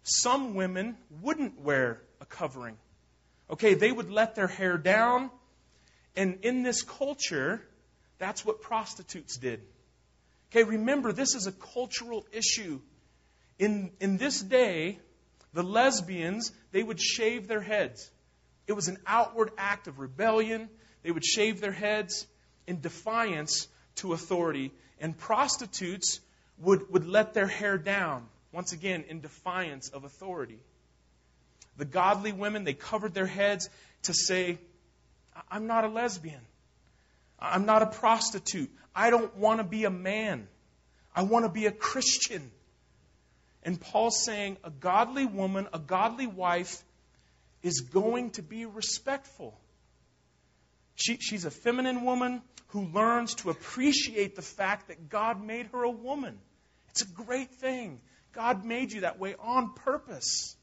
some 0.04 0.56
women 0.56 0.97
wouldn't 1.21 1.60
wear 1.60 2.02
a 2.21 2.26
covering. 2.26 2.78
Okay, 3.49 3.73
they 3.73 3.91
would 3.91 4.10
let 4.10 4.36
their 4.36 4.47
hair 4.47 4.78
down. 4.78 5.30
And 6.15 6.39
in 6.43 6.63
this 6.63 6.82
culture, 6.82 7.62
that's 8.17 8.45
what 8.45 8.62
prostitutes 8.62 9.38
did. 9.38 9.62
Okay, 10.52 10.63
remember, 10.63 11.12
this 11.12 11.36
is 11.36 11.47
a 11.47 11.52
cultural 11.52 12.26
issue. 12.32 12.80
In, 13.58 13.91
in 13.99 14.17
this 14.17 14.41
day, 14.41 14.99
the 15.54 15.63
lesbians, 15.63 16.52
they 16.71 16.84
would 16.84 17.02
shave 17.02 17.47
their 17.47 17.62
heads. 17.62 18.10
It 18.67 18.73
was 18.73 18.88
an 18.88 18.97
outward 19.06 19.52
act 19.58 19.88
of 19.88 19.99
rebellion. 19.99 20.69
They 21.04 21.12
would 21.12 21.26
shave 21.26 21.60
their 21.60 21.71
heads 21.71 22.26
in 22.67 22.82
defiance 22.82 23.67
to 23.95 24.13
authority. 24.13 24.71
And 24.99 25.17
prostitutes 25.17 26.19
would, 26.60 26.91
would 26.91 27.08
let 27.08 27.34
their 27.34 27.47
hair 27.47 27.77
down, 27.77 28.25
once 28.51 28.71
again, 28.71 29.06
in 29.08 29.21
defiance 29.21 29.89
of 29.89 30.03
authority. 30.03 30.60
The 31.77 31.86
godly 31.86 32.32
women, 32.32 32.63
they 32.63 32.73
covered 32.73 33.13
their 33.13 33.25
heads 33.25 33.69
to 34.03 34.13
say, 34.13 34.60
I'm 35.49 35.67
not 35.67 35.84
a 35.84 35.88
lesbian. 35.88 36.41
I'm 37.39 37.65
not 37.65 37.82
a 37.82 37.88
prostitute. 37.88 38.69
I 38.95 39.10
don't 39.10 39.36
want 39.38 39.60
to 39.60 39.63
be 39.63 39.86
a 39.86 39.89
man. 39.89 40.47
I 41.15 41.23
want 41.23 41.45
to 41.45 41.49
be 41.49 41.65
a 41.65 41.71
Christian. 41.71 42.51
And 43.63 43.79
Paul's 43.79 44.23
saying 44.23 44.58
a 44.63 44.69
godly 44.69 45.25
woman, 45.25 45.67
a 45.73 45.79
godly 45.79 46.27
wife, 46.27 46.84
is 47.62 47.82
going 47.82 48.32
to 48.32 48.43
be 48.43 48.65
respectful. 48.65 49.58
She, 50.95 51.17
she's 51.17 51.45
a 51.45 51.51
feminine 51.51 52.03
woman 52.03 52.41
who 52.67 52.86
learns 52.88 53.36
to 53.36 53.49
appreciate 53.49 54.36
the 54.36 54.41
fact 54.41 54.88
that 54.88 55.10
God 55.10 55.43
made 55.43 55.67
her 55.67 55.84
a 55.84 55.91
woman. 55.91 56.39
It's 56.89 57.01
a 57.01 57.08
great 57.08 57.51
thing. 57.51 58.01
God 58.34 58.65
made 58.65 58.91
you 58.91 59.01
that 59.01 59.19
way 59.19 59.36
on 59.39 59.73
purpose. 59.73 60.56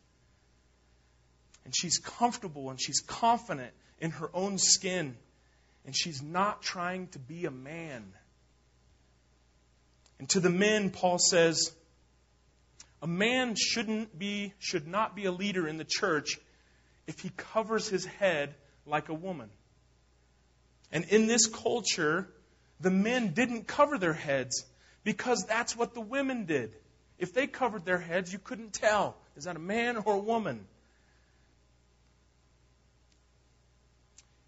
And 1.64 1.74
she's 1.76 1.98
comfortable 1.98 2.70
and 2.70 2.80
she's 2.80 3.00
confident 3.00 3.72
in 4.00 4.10
her 4.12 4.30
own 4.34 4.58
skin. 4.58 5.16
And 5.86 5.96
she's 5.96 6.22
not 6.22 6.62
trying 6.62 7.08
to 7.08 7.18
be 7.18 7.46
a 7.46 7.50
man. 7.50 8.12
And 10.18 10.28
to 10.30 10.40
the 10.40 10.50
men, 10.50 10.90
Paul 10.90 11.18
says, 11.18 11.72
a 13.02 13.06
man 13.06 13.54
shouldn't 13.56 14.18
be, 14.18 14.52
should 14.58 14.86
not 14.86 15.16
be 15.16 15.24
a 15.24 15.32
leader 15.32 15.66
in 15.66 15.78
the 15.78 15.86
church 15.88 16.38
if 17.06 17.20
he 17.20 17.30
covers 17.30 17.88
his 17.88 18.04
head 18.04 18.54
like 18.84 19.08
a 19.08 19.14
woman. 19.14 19.48
And 20.92 21.04
in 21.06 21.26
this 21.26 21.46
culture, 21.46 22.28
the 22.80 22.90
men 22.90 23.32
didn't 23.32 23.66
cover 23.66 23.98
their 23.98 24.12
heads 24.12 24.64
because 25.04 25.44
that's 25.48 25.76
what 25.76 25.94
the 25.94 26.00
women 26.00 26.46
did. 26.46 26.74
If 27.18 27.34
they 27.34 27.46
covered 27.46 27.84
their 27.84 27.98
heads, 27.98 28.32
you 28.32 28.38
couldn't 28.38 28.72
tell 28.72 29.16
is 29.36 29.44
that 29.44 29.56
a 29.56 29.60
man 29.60 29.96
or 29.96 30.14
a 30.14 30.18
woman? 30.18 30.66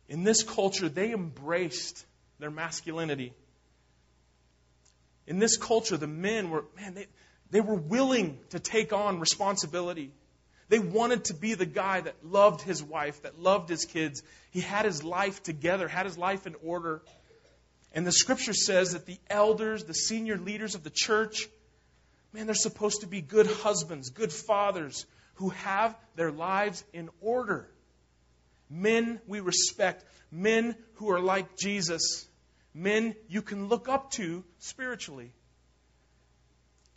In 0.09 0.25
this 0.25 0.43
culture, 0.43 0.89
they 0.89 1.13
embraced 1.13 2.05
their 2.39 2.51
masculinity. 2.51 3.33
In 5.27 5.39
this 5.39 5.57
culture, 5.57 5.97
the 5.97 6.07
men 6.07 6.51
were, 6.51 6.65
man, 6.77 6.95
they, 6.95 7.07
they 7.51 7.61
were 7.61 7.77
willing 7.77 8.39
to 8.51 8.59
take 8.59 8.93
on 8.93 9.21
responsibility. 9.21 10.13
They 10.73 10.79
wanted 10.79 11.27
to 11.27 11.35
be 11.35 11.53
the 11.53 11.67
guy 11.67 12.01
that 12.01 12.25
loved 12.25 12.63
his 12.63 12.83
wife, 12.83 13.25
that 13.25 13.39
loved 13.39 13.69
his 13.69 13.85
kids. 13.85 14.23
He 14.53 14.63
had 14.63 14.87
his 14.87 15.05
life 15.05 15.43
together, 15.43 15.87
had 15.87 16.07
his 16.07 16.17
life 16.17 16.47
in 16.47 16.55
order. 16.65 17.03
And 17.93 18.07
the 18.07 18.11
scripture 18.11 18.55
says 18.55 18.95
that 18.95 19.05
the 19.05 19.19
elders, 19.29 19.85
the 19.85 19.93
senior 19.93 20.39
leaders 20.39 20.75
of 20.75 20.83
the 20.83 20.89
church, 20.89 21.47
man, 22.33 22.47
they're 22.47 22.55
supposed 22.55 23.03
to 23.03 23.07
be 23.07 23.21
good 23.21 23.47
husbands, 23.47 24.09
good 24.09 24.33
fathers 24.33 25.05
who 25.35 25.51
have 25.51 25.95
their 26.17 26.33
lives 26.33 26.83
in 26.95 27.11
order. 27.21 27.69
Men 28.71 29.21
we 29.27 29.41
respect, 29.41 30.07
men 30.31 30.75
who 30.95 31.11
are 31.11 31.21
like 31.21 31.55
Jesus, 31.59 32.27
men 32.73 33.15
you 33.29 33.43
can 33.43 33.69
look 33.69 33.91
up 33.91 34.11
to 34.13 34.43
spiritually. 34.59 35.33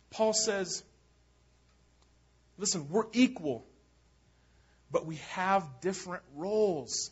Paul 0.08 0.32
says, 0.32 0.82
Listen, 2.58 2.88
we're 2.88 3.06
equal, 3.12 3.66
but 4.90 5.06
we 5.06 5.16
have 5.32 5.80
different 5.80 6.22
roles. 6.34 7.10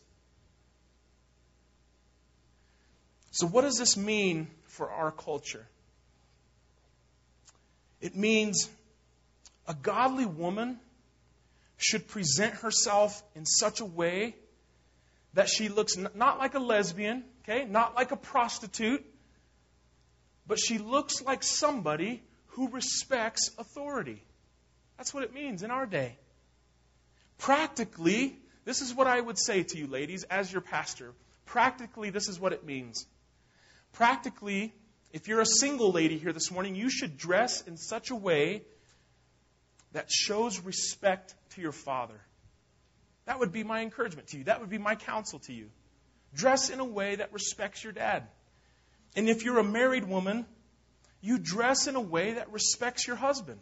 So, 3.31 3.47
what 3.47 3.63
does 3.63 3.79
this 3.79 3.97
mean 3.97 4.49
for 4.69 4.91
our 4.91 5.11
culture? 5.11 5.67
It 8.01 8.15
means 8.15 8.69
a 9.67 9.75
godly 9.75 10.27
woman 10.27 10.79
should 11.77 12.07
present 12.07 12.55
herself 12.55 13.23
in 13.35 13.45
such 13.45 13.81
a 13.81 13.85
way 13.85 14.37
that 15.35 15.49
she 15.49 15.69
looks 15.69 15.97
not 15.97 16.39
like 16.39 16.55
a 16.55 16.59
lesbian, 16.59 17.25
okay, 17.43 17.65
not 17.65 17.95
like 17.95 18.13
a 18.13 18.17
prostitute, 18.17 19.05
but 20.47 20.59
she 20.59 20.79
looks 20.79 21.23
like 21.23 21.43
somebody 21.43 22.23
who 22.49 22.69
respects 22.69 23.51
authority. 23.59 24.23
That's 24.97 25.13
what 25.13 25.25
it 25.25 25.35
means 25.35 25.63
in 25.63 25.71
our 25.71 25.87
day. 25.87 26.17
Practically, 27.39 28.39
this 28.65 28.81
is 28.81 28.95
what 28.95 29.07
I 29.07 29.21
would 29.21 29.39
say 29.39 29.63
to 29.63 29.79
you, 29.79 29.87
ladies, 29.87 30.25
as 30.25 30.51
your 30.51 30.63
pastor. 30.63 31.13
Practically, 31.47 32.11
this 32.11 32.29
is 32.29 32.39
what 32.39 32.53
it 32.53 32.65
means. 32.65 33.07
Practically, 33.93 34.73
if 35.13 35.29
you're 35.29 35.41
a 35.41 35.47
single 35.47 35.93
lady 35.93 36.19
here 36.19 36.33
this 36.33 36.51
morning, 36.51 36.75
you 36.75 36.91
should 36.91 37.17
dress 37.17 37.61
in 37.63 37.77
such 37.77 38.11
a 38.11 38.17
way 38.17 38.63
that 39.93 40.11
shows 40.11 40.61
respect 40.61 41.35
to 41.51 41.61
your 41.61 41.73
father. 41.73 42.21
That 43.27 43.39
would 43.39 43.53
be 43.53 43.63
my 43.63 43.83
encouragement 43.83 44.29
to 44.29 44.39
you. 44.39 44.45
That 44.45 44.61
would 44.61 44.71
be 44.71 44.79
my 44.79 44.97
counsel 44.97 45.39
to 45.41 45.53
you. 45.53 45.71
Dress 46.35 46.69
in 46.69 46.81
a 46.81 46.85
way 46.85 47.17
that 47.17 47.33
respects 47.33 47.85
your 47.85 47.93
dad. 47.93 48.25
And 49.17 49.29
if 49.29 49.45
you're 49.45 49.59
a 49.59 49.65
married 49.65 50.05
woman, 50.05 50.47
you 51.21 51.39
dress 51.39 51.87
in 51.87 51.95
a 51.95 52.01
way 52.01 52.35
that 52.35 52.53
respects 52.53 53.07
your 53.07 53.17
husband. 53.17 53.61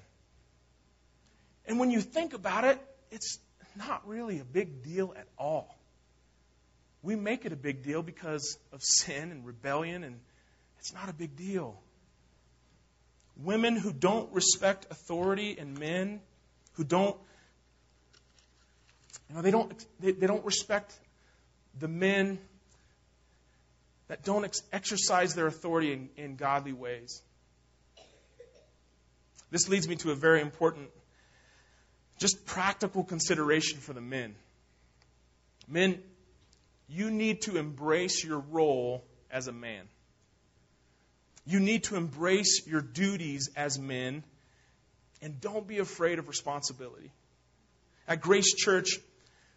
And 1.66 1.78
when 1.78 1.90
you 1.90 2.00
think 2.00 2.34
about 2.34 2.64
it, 2.64 2.80
it's 3.10 3.38
not 3.76 4.06
really 4.06 4.40
a 4.40 4.44
big 4.44 4.82
deal 4.82 5.14
at 5.16 5.26
all. 5.38 5.78
We 7.02 7.16
make 7.16 7.44
it 7.44 7.52
a 7.52 7.56
big 7.56 7.82
deal 7.82 8.02
because 8.02 8.58
of 8.72 8.80
sin 8.82 9.30
and 9.30 9.44
rebellion, 9.44 10.04
and 10.04 10.20
it's 10.78 10.92
not 10.92 11.08
a 11.08 11.12
big 11.12 11.36
deal. 11.36 11.80
Women 13.36 13.76
who 13.76 13.92
don't 13.92 14.32
respect 14.32 14.86
authority 14.90 15.56
and 15.58 15.78
men 15.78 16.20
who 16.74 16.84
don't, 16.84 17.16
you 19.28 19.36
know, 19.36 19.42
they 19.42 19.50
don't, 19.50 19.86
they, 20.00 20.12
they 20.12 20.26
don't 20.26 20.44
respect 20.44 20.94
the 21.78 21.88
men 21.88 22.38
that 24.08 24.24
don't 24.24 24.44
ex- 24.44 24.62
exercise 24.72 25.34
their 25.34 25.46
authority 25.46 25.92
in, 25.92 26.08
in 26.16 26.36
godly 26.36 26.72
ways. 26.72 27.22
This 29.50 29.68
leads 29.68 29.88
me 29.88 29.96
to 29.96 30.10
a 30.10 30.14
very 30.14 30.40
important, 30.40 30.88
just 32.22 32.46
practical 32.46 33.04
consideration 33.04 33.80
for 33.80 33.92
the 33.92 34.00
men. 34.00 34.34
Men, 35.68 36.00
you 36.88 37.10
need 37.10 37.42
to 37.42 37.56
embrace 37.56 38.24
your 38.24 38.38
role 38.38 39.04
as 39.30 39.48
a 39.48 39.52
man. 39.52 39.88
You 41.44 41.58
need 41.58 41.84
to 41.84 41.96
embrace 41.96 42.66
your 42.66 42.80
duties 42.80 43.50
as 43.56 43.78
men 43.78 44.22
and 45.20 45.40
don't 45.40 45.66
be 45.66 45.78
afraid 45.78 46.18
of 46.18 46.28
responsibility. 46.28 47.10
At 48.06 48.20
Grace 48.20 48.54
Church, 48.54 48.98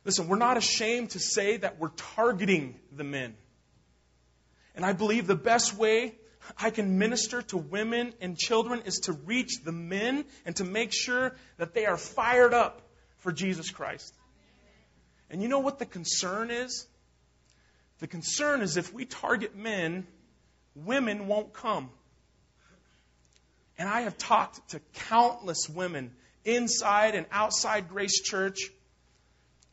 listen, 0.04 0.28
we're 0.28 0.38
not 0.38 0.58
ashamed 0.58 1.12
to 1.12 1.19
say 1.19 1.58
that 1.58 1.80
we're 1.80 1.89
targeting 1.89 2.80
the 2.91 3.04
men. 3.04 3.36
And 4.75 4.84
I 4.84 4.93
believe 4.93 5.28
the 5.28 5.36
best 5.36 5.78
way 5.78 6.15
I 6.58 6.70
can 6.70 6.98
minister 6.98 7.42
to 7.44 7.58
women 7.58 8.14
and 8.22 8.38
children 8.38 8.82
is 8.86 9.00
to 9.04 9.14
reach 9.14 9.64
the 9.64 9.72
men 9.72 10.26
and 10.46 10.56
to 10.58 10.64
make 10.64 10.92
sure 10.94 11.36
that 11.58 11.74
they 11.74 11.86
are 11.86 11.98
fired 11.98 12.54
up 12.54 12.82
for 13.18 13.32
Jesus 13.32 13.72
Christ. 13.72 14.14
And 15.30 15.42
you 15.42 15.48
know 15.48 15.60
what 15.60 15.80
the 15.80 15.86
concern 15.86 16.52
is? 16.52 16.86
The 18.00 18.08
concern 18.08 18.62
is 18.62 18.78
if 18.78 18.94
we 18.94 19.06
target 19.06 19.56
men, 19.56 20.06
women 20.76 21.28
won't 21.28 21.54
come. 21.54 21.90
And 23.78 23.90
I 23.90 24.02
have 24.02 24.18
talked 24.18 24.70
to 24.70 24.80
countless 24.94 25.68
women 25.68 26.12
inside 26.44 27.16
and 27.16 27.26
outside 27.32 27.90
Grace 27.90 28.22
Church, 28.22 28.72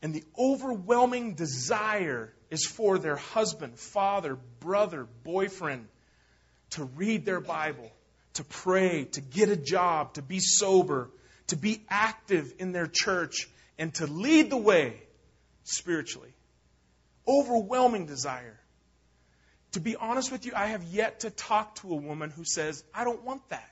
and 0.01 0.13
the 0.13 0.23
overwhelming 0.37 1.35
desire 1.35 2.33
is 2.49 2.65
for 2.65 2.97
their 2.97 3.15
husband, 3.15 3.79
father, 3.79 4.37
brother, 4.59 5.07
boyfriend 5.23 5.87
to 6.73 6.83
read 6.83 7.25
their 7.25 7.39
Bible, 7.39 7.91
to 8.33 8.43
pray, 8.43 9.05
to 9.05 9.21
get 9.21 9.49
a 9.49 9.55
job, 9.55 10.13
to 10.13 10.21
be 10.21 10.39
sober, 10.39 11.09
to 11.47 11.55
be 11.55 11.83
active 11.89 12.53
in 12.59 12.71
their 12.71 12.87
church, 12.87 13.49
and 13.77 13.93
to 13.95 14.07
lead 14.07 14.49
the 14.49 14.57
way 14.57 15.01
spiritually. 15.63 16.33
Overwhelming 17.27 18.05
desire. 18.05 18.59
To 19.73 19.79
be 19.79 19.95
honest 19.95 20.31
with 20.31 20.45
you, 20.45 20.53
I 20.55 20.67
have 20.67 20.83
yet 20.83 21.21
to 21.21 21.29
talk 21.29 21.75
to 21.75 21.91
a 21.91 21.95
woman 21.95 22.29
who 22.29 22.43
says, 22.43 22.83
I 22.93 23.03
don't 23.03 23.23
want 23.23 23.47
that. 23.49 23.69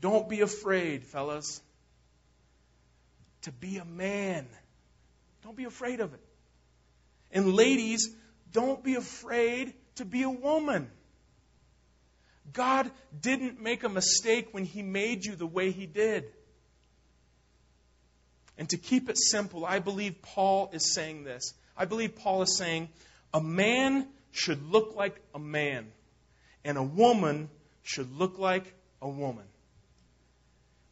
Don't 0.00 0.28
be 0.28 0.42
afraid, 0.42 1.04
fellas, 1.04 1.62
to 3.44 3.52
be 3.52 3.78
a 3.78 3.84
man. 3.84 4.46
Don't 5.42 5.56
be 5.56 5.64
afraid 5.64 6.00
of 6.00 6.12
it. 6.12 6.20
And 7.30 7.54
ladies, 7.54 8.14
don't 8.52 8.82
be 8.82 8.94
afraid 8.94 9.74
to 9.96 10.04
be 10.04 10.22
a 10.22 10.30
woman. 10.30 10.90
God 12.52 12.90
didn't 13.20 13.60
make 13.60 13.84
a 13.84 13.88
mistake 13.88 14.48
when 14.52 14.64
He 14.64 14.82
made 14.82 15.24
you 15.24 15.34
the 15.34 15.46
way 15.46 15.70
He 15.70 15.86
did. 15.86 16.24
And 18.56 18.68
to 18.70 18.76
keep 18.76 19.08
it 19.08 19.18
simple, 19.18 19.64
I 19.64 19.80
believe 19.80 20.22
Paul 20.22 20.70
is 20.72 20.94
saying 20.94 21.24
this. 21.24 21.54
I 21.76 21.86
believe 21.86 22.16
Paul 22.16 22.42
is 22.42 22.56
saying 22.56 22.88
a 23.32 23.40
man 23.40 24.06
should 24.30 24.70
look 24.70 24.94
like 24.94 25.20
a 25.34 25.38
man, 25.38 25.90
and 26.64 26.78
a 26.78 26.82
woman 26.82 27.50
should 27.82 28.16
look 28.16 28.38
like 28.38 28.72
a 29.02 29.08
woman. 29.08 29.44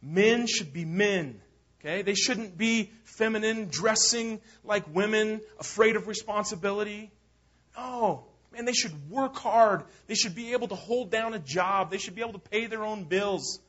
Men 0.01 0.47
should 0.47 0.73
be 0.73 0.83
men. 0.83 1.41
Okay? 1.83 2.01
They 2.01 2.15
shouldn't 2.15 2.57
be 2.57 2.91
feminine, 3.03 3.67
dressing 3.69 4.39
like 4.63 4.83
women, 4.93 5.41
afraid 5.59 5.95
of 5.95 6.07
responsibility. 6.07 7.11
No. 7.77 8.25
Man, 8.53 8.65
they 8.65 8.73
should 8.73 9.09
work 9.09 9.35
hard. 9.35 9.83
They 10.07 10.15
should 10.15 10.35
be 10.35 10.53
able 10.53 10.67
to 10.67 10.75
hold 10.75 11.09
down 11.09 11.33
a 11.33 11.39
job. 11.39 11.91
They 11.91 11.97
should 11.97 12.15
be 12.15 12.21
able 12.21 12.33
to 12.33 12.39
pay 12.39 12.67
their 12.67 12.83
own 12.83 13.05
bills. 13.05 13.59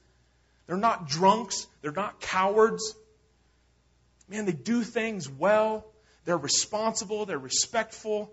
They're 0.66 0.76
not 0.76 1.08
drunks. 1.08 1.66
They're 1.80 1.92
not 1.92 2.20
cowards. 2.20 2.94
Man, 4.28 4.44
they 4.44 4.52
do 4.52 4.82
things 4.82 5.28
well. 5.28 5.86
They're 6.24 6.36
responsible. 6.38 7.26
They're 7.26 7.38
respectful. 7.38 8.32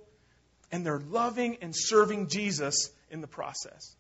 And 0.71 0.85
they're 0.85 0.99
loving 0.99 1.57
and 1.61 1.73
serving 1.75 2.27
Jesus 2.27 2.89
in 3.09 3.21
the 3.21 3.27
process. 3.27 3.95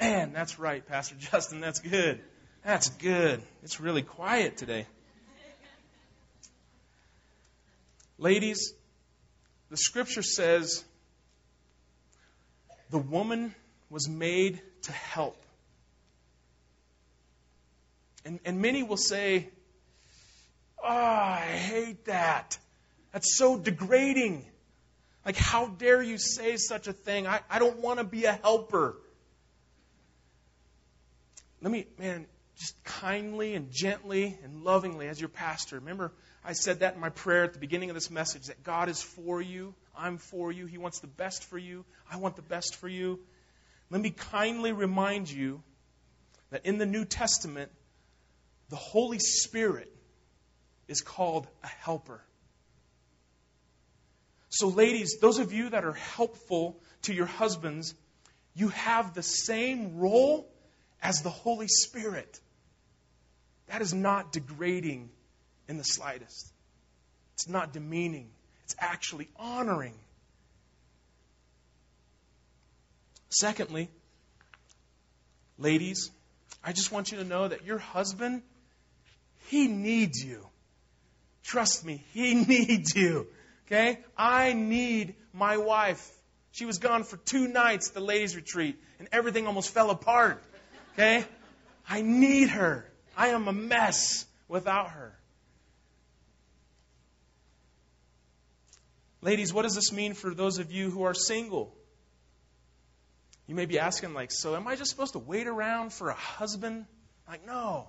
Man, 0.00 0.32
that's 0.32 0.58
right, 0.58 0.86
Pastor 0.86 1.16
Justin. 1.18 1.60
That's 1.60 1.80
good. 1.80 2.20
That's 2.64 2.90
good. 2.90 3.40
It's 3.62 3.80
really 3.80 4.02
quiet 4.02 4.56
today. 4.56 4.86
Ladies, 8.18 8.74
the 9.70 9.76
scripture 9.76 10.22
says 10.22 10.84
the 12.90 12.98
woman 12.98 13.54
was 13.90 14.08
made 14.08 14.60
to 14.82 14.92
help. 14.92 15.40
And, 18.24 18.40
and 18.44 18.60
many 18.60 18.82
will 18.82 18.96
say, 18.96 19.48
Oh, 20.82 20.88
I 20.88 21.40
hate 21.40 22.04
that. 22.06 22.58
That's 23.12 23.36
so 23.36 23.58
degrading. 23.58 24.44
Like, 25.24 25.36
how 25.36 25.66
dare 25.66 26.02
you 26.02 26.18
say 26.18 26.56
such 26.56 26.88
a 26.88 26.92
thing? 26.92 27.26
I, 27.26 27.40
I 27.50 27.58
don't 27.58 27.78
want 27.80 27.98
to 27.98 28.04
be 28.04 28.24
a 28.24 28.32
helper. 28.32 28.96
Let 31.60 31.72
me, 31.72 31.86
man, 31.98 32.26
just 32.58 32.82
kindly 32.84 33.54
and 33.54 33.70
gently 33.70 34.36
and 34.42 34.64
lovingly 34.64 35.08
as 35.08 35.20
your 35.20 35.28
pastor. 35.28 35.76
Remember, 35.76 36.12
I 36.44 36.52
said 36.52 36.80
that 36.80 36.94
in 36.94 37.00
my 37.00 37.10
prayer 37.10 37.44
at 37.44 37.52
the 37.52 37.58
beginning 37.58 37.90
of 37.90 37.94
this 37.94 38.10
message 38.10 38.46
that 38.46 38.64
God 38.64 38.88
is 38.88 39.00
for 39.00 39.40
you. 39.40 39.74
I'm 39.96 40.18
for 40.18 40.50
you. 40.50 40.66
He 40.66 40.78
wants 40.78 40.98
the 40.98 41.06
best 41.06 41.44
for 41.44 41.56
you. 41.56 41.84
I 42.10 42.16
want 42.16 42.36
the 42.36 42.42
best 42.42 42.76
for 42.76 42.88
you. 42.88 43.20
Let 43.90 44.00
me 44.00 44.10
kindly 44.10 44.72
remind 44.72 45.30
you 45.30 45.62
that 46.50 46.66
in 46.66 46.78
the 46.78 46.86
New 46.86 47.04
Testament, 47.04 47.70
the 48.70 48.76
Holy 48.76 49.18
Spirit 49.18 49.92
is 50.88 51.00
called 51.00 51.46
a 51.62 51.68
helper. 51.68 52.20
So, 54.50 54.68
ladies, 54.68 55.18
those 55.20 55.38
of 55.38 55.52
you 55.52 55.70
that 55.70 55.84
are 55.84 55.92
helpful 55.92 56.80
to 57.02 57.14
your 57.14 57.26
husbands, 57.26 57.94
you 58.54 58.68
have 58.68 59.14
the 59.14 59.22
same 59.22 59.98
role 59.98 60.50
as 61.02 61.22
the 61.22 61.30
Holy 61.30 61.68
Spirit. 61.68 62.40
That 63.68 63.82
is 63.82 63.92
not 63.92 64.32
degrading 64.32 65.10
in 65.68 65.76
the 65.76 65.84
slightest. 65.84 66.52
It's 67.34 67.48
not 67.48 67.72
demeaning. 67.72 68.30
It's 68.64 68.74
actually 68.78 69.28
honoring. 69.36 69.94
Secondly, 73.30 73.90
ladies, 75.58 76.10
I 76.64 76.72
just 76.72 76.90
want 76.90 77.12
you 77.12 77.18
to 77.18 77.24
know 77.24 77.46
that 77.46 77.64
your 77.64 77.78
husband, 77.78 78.42
he 79.46 79.68
needs 79.68 80.22
you. 80.24 80.46
Trust 81.44 81.84
me, 81.84 82.04
he 82.12 82.34
needs 82.48 82.94
you. 82.94 83.26
Okay? 83.66 83.98
I 84.16 84.54
need 84.54 85.14
my 85.32 85.58
wife. 85.58 86.10
She 86.52 86.64
was 86.64 86.78
gone 86.78 87.04
for 87.04 87.18
two 87.18 87.46
nights 87.48 87.90
the 87.90 88.00
ladies' 88.00 88.34
retreat, 88.34 88.76
and 88.98 89.08
everything 89.12 89.46
almost 89.46 89.70
fell 89.70 89.90
apart. 89.90 90.42
Okay? 90.94 91.24
I 91.88 92.02
need 92.02 92.48
her. 92.48 92.87
I 93.18 93.28
am 93.30 93.48
a 93.48 93.52
mess 93.52 94.24
without 94.46 94.90
her. 94.92 95.12
Ladies, 99.20 99.52
what 99.52 99.62
does 99.62 99.74
this 99.74 99.92
mean 99.92 100.14
for 100.14 100.32
those 100.32 100.58
of 100.58 100.70
you 100.70 100.88
who 100.88 101.02
are 101.02 101.14
single? 101.14 101.74
You 103.48 103.56
may 103.56 103.66
be 103.66 103.80
asking, 103.80 104.14
like, 104.14 104.30
so 104.30 104.54
am 104.54 104.68
I 104.68 104.76
just 104.76 104.90
supposed 104.90 105.14
to 105.14 105.18
wait 105.18 105.48
around 105.48 105.92
for 105.92 106.10
a 106.10 106.14
husband? 106.14 106.86
Like, 107.26 107.44
no. 107.44 107.88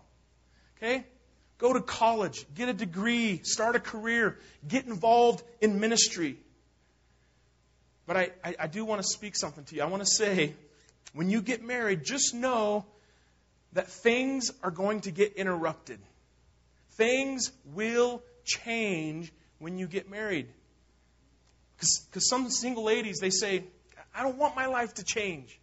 Okay? 0.77 1.05
Go 1.59 1.73
to 1.73 1.81
college, 1.81 2.47
get 2.55 2.67
a 2.67 2.73
degree, 2.73 3.41
start 3.43 3.75
a 3.75 3.79
career, 3.79 4.39
get 4.67 4.87
involved 4.87 5.43
in 5.61 5.79
ministry. 5.79 6.37
But 8.07 8.17
I, 8.17 8.31
I, 8.43 8.55
I 8.61 8.67
do 8.67 8.83
want 8.83 9.03
to 9.03 9.07
speak 9.07 9.35
something 9.35 9.63
to 9.65 9.75
you. 9.75 9.83
I 9.83 9.85
want 9.85 10.01
to 10.01 10.09
say, 10.09 10.55
when 11.13 11.29
you 11.29 11.43
get 11.43 11.63
married, 11.63 12.03
just 12.03 12.33
know 12.33 12.85
that 13.73 13.87
things 13.87 14.51
are 14.63 14.71
going 14.71 15.01
to 15.01 15.11
get 15.11 15.33
interrupted. 15.33 15.99
Things 16.91 17.51
will 17.73 18.23
change 18.43 19.31
when 19.59 19.77
you 19.77 19.87
get 19.87 20.09
married. 20.09 20.47
Because 21.77 22.27
some 22.29 22.49
single 22.49 22.83
ladies, 22.83 23.19
they 23.19 23.29
say, 23.29 23.63
I 24.13 24.23
don't 24.23 24.37
want 24.37 24.55
my 24.55 24.65
life 24.65 24.95
to 24.95 25.03
change. 25.03 25.59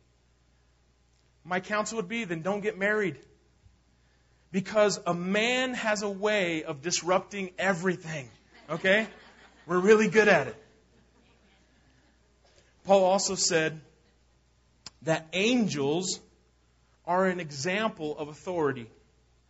My 1.45 1.61
counsel 1.61 1.97
would 1.97 2.09
be 2.09 2.25
then 2.25 2.43
don't 2.43 2.61
get 2.61 2.79
married. 2.79 3.19
Because 4.53 4.99
a 5.07 5.13
man 5.13 5.75
has 5.75 6.03
a 6.03 6.09
way 6.09 6.65
of 6.65 6.81
disrupting 6.81 7.51
everything. 7.59 8.31
Okay? 8.71 9.07
We're 9.67 9.81
really 9.81 10.09
good 10.09 10.29
at 10.29 10.47
it. 10.47 10.57
Paul 12.85 13.05
also 13.05 13.35
said 13.35 13.81
that 15.03 15.27
angels 15.33 16.21
are 17.07 17.27
an 17.27 17.41
example 17.41 18.17
of 18.19 18.29
authority. 18.29 18.91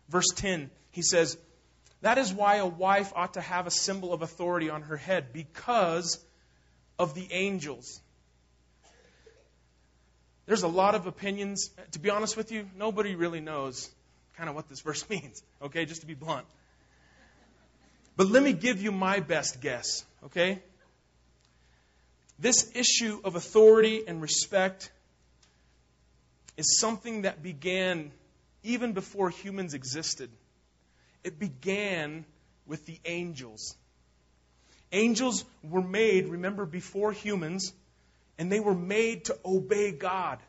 Verse 0.09 0.27
10, 0.35 0.69
he 0.91 1.01
says, 1.01 1.37
That 2.01 2.17
is 2.17 2.33
why 2.33 2.57
a 2.57 2.65
wife 2.65 3.11
ought 3.15 3.33
to 3.33 3.41
have 3.41 3.67
a 3.67 3.71
symbol 3.71 4.13
of 4.13 4.21
authority 4.21 4.69
on 4.69 4.83
her 4.83 4.97
head, 4.97 5.33
because 5.33 6.19
of 6.99 7.13
the 7.13 7.27
angels. 7.31 8.01
There's 10.45 10.63
a 10.63 10.67
lot 10.67 10.95
of 10.95 11.07
opinions. 11.07 11.69
To 11.91 11.99
be 11.99 12.09
honest 12.09 12.37
with 12.37 12.51
you, 12.51 12.69
nobody 12.77 13.15
really 13.15 13.41
knows 13.41 13.89
kind 14.37 14.49
of 14.49 14.55
what 14.55 14.69
this 14.69 14.81
verse 14.81 15.07
means, 15.09 15.43
okay, 15.61 15.85
just 15.85 16.01
to 16.01 16.07
be 16.07 16.13
blunt. 16.13 16.45
But 18.15 18.27
let 18.27 18.41
me 18.41 18.53
give 18.53 18.81
you 18.81 18.91
my 18.91 19.19
best 19.19 19.61
guess, 19.61 20.03
okay? 20.25 20.59
This 22.39 22.71
issue 22.75 23.19
of 23.23 23.35
authority 23.35 24.03
and 24.07 24.21
respect 24.21 24.91
is 26.57 26.79
something 26.79 27.21
that 27.21 27.41
began 27.41 28.11
even 28.63 28.93
before 28.93 29.29
humans 29.29 29.73
existed. 29.73 30.29
It 31.23 31.39
began 31.39 32.25
with 32.65 32.85
the 32.85 32.99
angels. 33.05 33.75
Angels 34.91 35.45
were 35.63 35.81
made, 35.81 36.27
remember, 36.27 36.65
before 36.65 37.11
humans, 37.11 37.71
and 38.37 38.51
they 38.51 38.59
were 38.59 38.75
made 38.75 39.25
to 39.25 39.37
obey 39.45 39.91
God. 39.91 40.39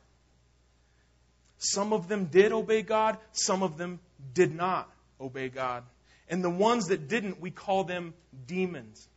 Some 1.58 1.92
of 1.92 2.08
them 2.08 2.26
did 2.26 2.52
obey 2.52 2.82
God, 2.82 3.18
some 3.32 3.62
of 3.62 3.76
them 3.76 4.00
did 4.32 4.54
not 4.54 4.90
obey 5.20 5.48
God. 5.48 5.84
And 6.28 6.44
the 6.44 6.50
ones 6.50 6.88
that 6.88 7.08
didn't, 7.08 7.40
we 7.40 7.50
call 7.50 7.84
them 7.84 8.14
demons. 8.46 9.08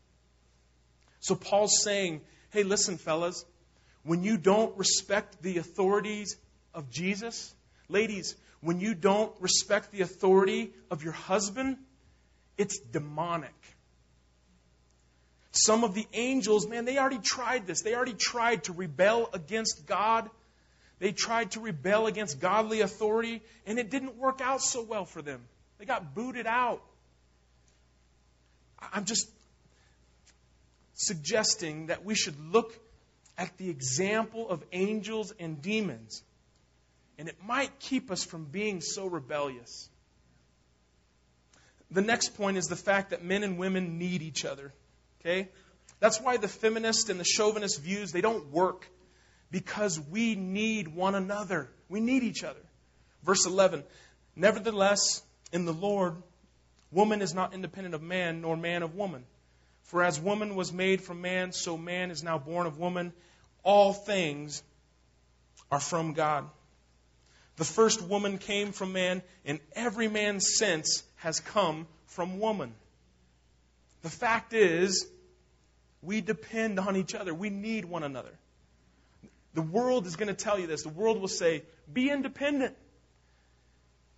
So 1.19 1.35
Paul's 1.35 1.83
saying, 1.83 2.21
hey, 2.49 2.63
listen, 2.63 2.97
fellas, 2.97 3.45
when 4.03 4.23
you 4.23 4.37
don't 4.37 4.75
respect 4.77 5.41
the 5.43 5.57
authorities 5.57 6.35
of 6.73 6.89
Jesus, 6.89 7.53
ladies, 7.89 8.35
when 8.61 8.79
you 8.79 8.93
don't 8.93 9.33
respect 9.39 9.91
the 9.91 10.01
authority 10.01 10.71
of 10.89 11.03
your 11.03 11.13
husband, 11.13 11.77
it's 12.57 12.79
demonic. 12.79 13.53
Some 15.51 15.83
of 15.83 15.93
the 15.93 16.07
angels, 16.13 16.67
man, 16.67 16.85
they 16.85 16.97
already 16.97 17.19
tried 17.19 17.67
this. 17.67 17.81
They 17.81 17.93
already 17.93 18.13
tried 18.13 18.65
to 18.65 18.73
rebel 18.73 19.29
against 19.33 19.85
God. 19.85 20.29
They 20.99 21.11
tried 21.11 21.51
to 21.51 21.59
rebel 21.59 22.07
against 22.07 22.39
godly 22.39 22.81
authority, 22.81 23.41
and 23.65 23.79
it 23.79 23.89
didn't 23.89 24.15
work 24.17 24.39
out 24.39 24.61
so 24.61 24.83
well 24.83 25.05
for 25.05 25.21
them. 25.21 25.41
They 25.77 25.85
got 25.85 26.13
booted 26.13 26.47
out. 26.47 26.81
I'm 28.93 29.05
just 29.05 29.29
suggesting 30.93 31.87
that 31.87 32.05
we 32.05 32.15
should 32.15 32.39
look 32.39 32.79
at 33.37 33.57
the 33.57 33.69
example 33.69 34.49
of 34.49 34.63
angels 34.71 35.33
and 35.39 35.61
demons, 35.61 36.21
and 37.21 37.29
it 37.29 37.37
might 37.45 37.79
keep 37.79 38.09
us 38.09 38.23
from 38.23 38.45
being 38.45 38.81
so 38.81 39.05
rebellious. 39.05 39.87
The 41.91 42.01
next 42.01 42.35
point 42.35 42.57
is 42.57 42.65
the 42.65 42.75
fact 42.75 43.11
that 43.11 43.23
men 43.23 43.43
and 43.43 43.59
women 43.59 43.99
need 43.99 44.23
each 44.23 44.43
other. 44.43 44.73
Okay? 45.19 45.49
That's 45.99 46.19
why 46.19 46.37
the 46.37 46.47
feminist 46.47 47.11
and 47.11 47.19
the 47.19 47.23
chauvinist 47.23 47.79
views 47.79 48.11
they 48.11 48.21
don't 48.21 48.51
work 48.51 48.89
because 49.51 49.99
we 49.99 50.33
need 50.33 50.87
one 50.87 51.13
another. 51.13 51.69
We 51.89 51.99
need 51.99 52.23
each 52.23 52.43
other. 52.43 52.59
Verse 53.21 53.45
11. 53.45 53.83
Nevertheless, 54.35 55.21
in 55.53 55.65
the 55.65 55.73
Lord, 55.73 56.15
woman 56.91 57.21
is 57.21 57.35
not 57.35 57.53
independent 57.53 57.93
of 57.93 58.01
man, 58.01 58.41
nor 58.41 58.57
man 58.57 58.81
of 58.81 58.95
woman. 58.95 59.25
For 59.83 60.01
as 60.01 60.19
woman 60.19 60.55
was 60.55 60.73
made 60.73 61.03
from 61.03 61.21
man, 61.21 61.51
so 61.51 61.77
man 61.77 62.09
is 62.09 62.23
now 62.23 62.39
born 62.39 62.65
of 62.65 62.79
woman. 62.79 63.13
All 63.61 63.93
things 63.93 64.63
are 65.69 65.79
from 65.79 66.13
God. 66.13 66.49
The 67.61 67.65
first 67.65 68.01
woman 68.01 68.39
came 68.39 68.71
from 68.71 68.91
man, 68.91 69.21
and 69.45 69.59
every 69.73 70.07
man's 70.07 70.57
sense 70.57 71.03
has 71.17 71.39
come 71.39 71.85
from 72.07 72.39
woman. 72.39 72.73
The 74.01 74.09
fact 74.09 74.53
is, 74.53 75.05
we 76.01 76.21
depend 76.21 76.79
on 76.79 76.97
each 76.97 77.13
other. 77.13 77.35
We 77.35 77.51
need 77.51 77.85
one 77.85 78.01
another. 78.01 78.31
The 79.53 79.61
world 79.61 80.07
is 80.07 80.15
going 80.15 80.29
to 80.29 80.33
tell 80.33 80.57
you 80.57 80.65
this. 80.65 80.81
The 80.81 80.89
world 80.89 81.21
will 81.21 81.27
say, 81.27 81.61
be 81.93 82.09
independent. 82.09 82.75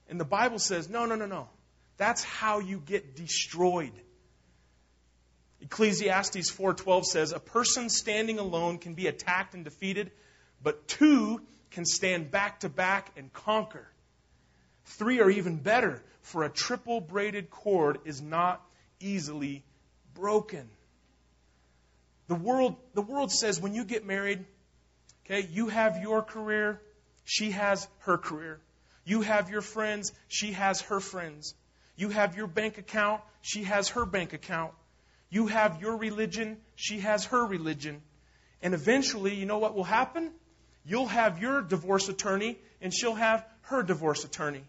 And 0.08 0.18
the 0.18 0.24
Bible 0.24 0.58
says, 0.58 0.88
no, 0.90 1.06
no, 1.06 1.16
no, 1.16 1.26
no. 1.26 1.50
That's 1.98 2.24
how 2.24 2.60
you 2.60 2.80
get 2.80 3.18
destroyed. 3.18 3.92
Ecclesiastes 5.60 6.50
4:12 6.50 7.04
says, 7.04 7.34
"A 7.34 7.42
person 7.42 7.90
standing 7.90 8.40
alone 8.40 8.78
can 8.78 8.94
be 8.94 9.08
attacked 9.08 9.54
and 9.54 9.66
defeated, 9.66 10.14
but 10.62 10.88
two 10.88 11.42
can 11.74 11.86
stand 11.86 12.32
back 12.32 12.62
to 12.62 12.70
back 12.70 13.12
and 13.18 13.32
conquer. 13.34 13.88
Three 14.86 15.20
are 15.22 15.30
even 15.30 15.58
better, 15.58 16.02
for 16.22 16.44
a 16.44 16.50
triple 16.50 17.02
braided 17.02 17.50
cord 17.50 18.00
is 18.06 18.22
not 18.22 18.62
easily 19.00 19.64
broken." 20.14 20.70
The 22.28 22.36
world, 22.36 22.76
the 22.94 23.02
world 23.02 23.32
says 23.32 23.60
when 23.60 23.76
you 23.76 23.84
get 23.84 24.06
married, 24.06 24.46
okay, 25.26 25.48
you 25.52 25.68
have 25.68 26.02
your 26.02 26.22
career, 26.22 26.82
she 27.26 27.52
has 27.52 27.88
her 28.00 28.18
career. 28.18 28.60
You 29.06 29.22
have 29.22 29.50
your 29.50 29.62
friends, 29.62 30.14
she 30.28 30.54
has 30.54 30.82
her 30.82 31.00
friends. 31.00 31.54
You 31.96 32.10
have 32.10 32.36
your 32.36 32.48
bank 32.48 32.78
account, 32.78 33.22
she 33.42 33.64
has 33.64 33.90
her 33.90 34.06
bank 34.06 34.34
account. 34.34 34.74
You 35.30 35.48
have 35.48 35.82
your 35.82 35.98
religion, 35.98 36.58
she 36.76 37.00
has 37.00 37.26
her 37.26 37.46
religion. 37.46 38.02
And 38.62 38.74
eventually, 38.74 39.36
you 39.36 39.46
know 39.46 39.58
what 39.58 39.76
will 39.76 39.84
happen? 39.84 40.32
You'll 40.86 41.08
have 41.08 41.42
your 41.42 41.62
divorce 41.62 42.10
attorney, 42.10 42.58
and 42.82 42.94
she'll 42.94 43.16
have 43.16 43.46
her 43.64 43.84
divorce 43.84 44.24
attorney. 44.24 44.64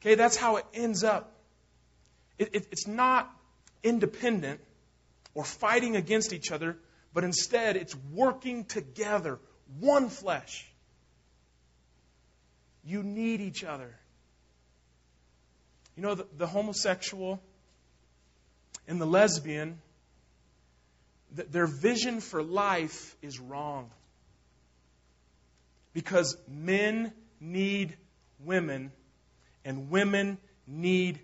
Okay, 0.00 0.14
that's 0.14 0.36
how 0.36 0.56
it 0.56 0.66
ends 0.74 1.02
up. 1.02 1.32
It, 2.38 2.54
it, 2.54 2.66
it's 2.72 2.86
not 2.86 3.30
independent 3.82 4.60
or 5.34 5.44
fighting 5.44 5.96
against 5.96 6.32
each 6.32 6.52
other, 6.52 6.76
but 7.12 7.24
instead 7.24 7.76
it's 7.76 7.96
working 8.12 8.64
together, 8.64 9.38
one 9.80 10.08
flesh. 10.08 10.66
You 12.84 13.02
need 13.02 13.40
each 13.40 13.64
other. 13.64 13.94
You 15.96 16.02
know, 16.02 16.14
the, 16.16 16.26
the 16.36 16.46
homosexual 16.46 17.40
and 18.86 19.00
the 19.00 19.06
lesbian, 19.06 19.80
their 21.32 21.66
vision 21.66 22.20
for 22.20 22.42
life 22.42 23.16
is 23.22 23.40
wrong. 23.40 23.90
Because 25.94 26.36
men 26.48 27.12
need 27.40 27.96
women 28.44 28.92
and 29.64 29.90
women 29.90 30.38
need 30.66 31.18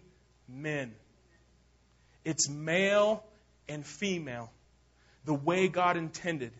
men. 0.48 0.94
It's 2.24 2.48
male 2.48 3.24
and 3.68 3.85
female, 3.85 4.50
the 5.24 5.35
way 5.35 5.68
God 5.68 5.96
intended. 5.96 6.52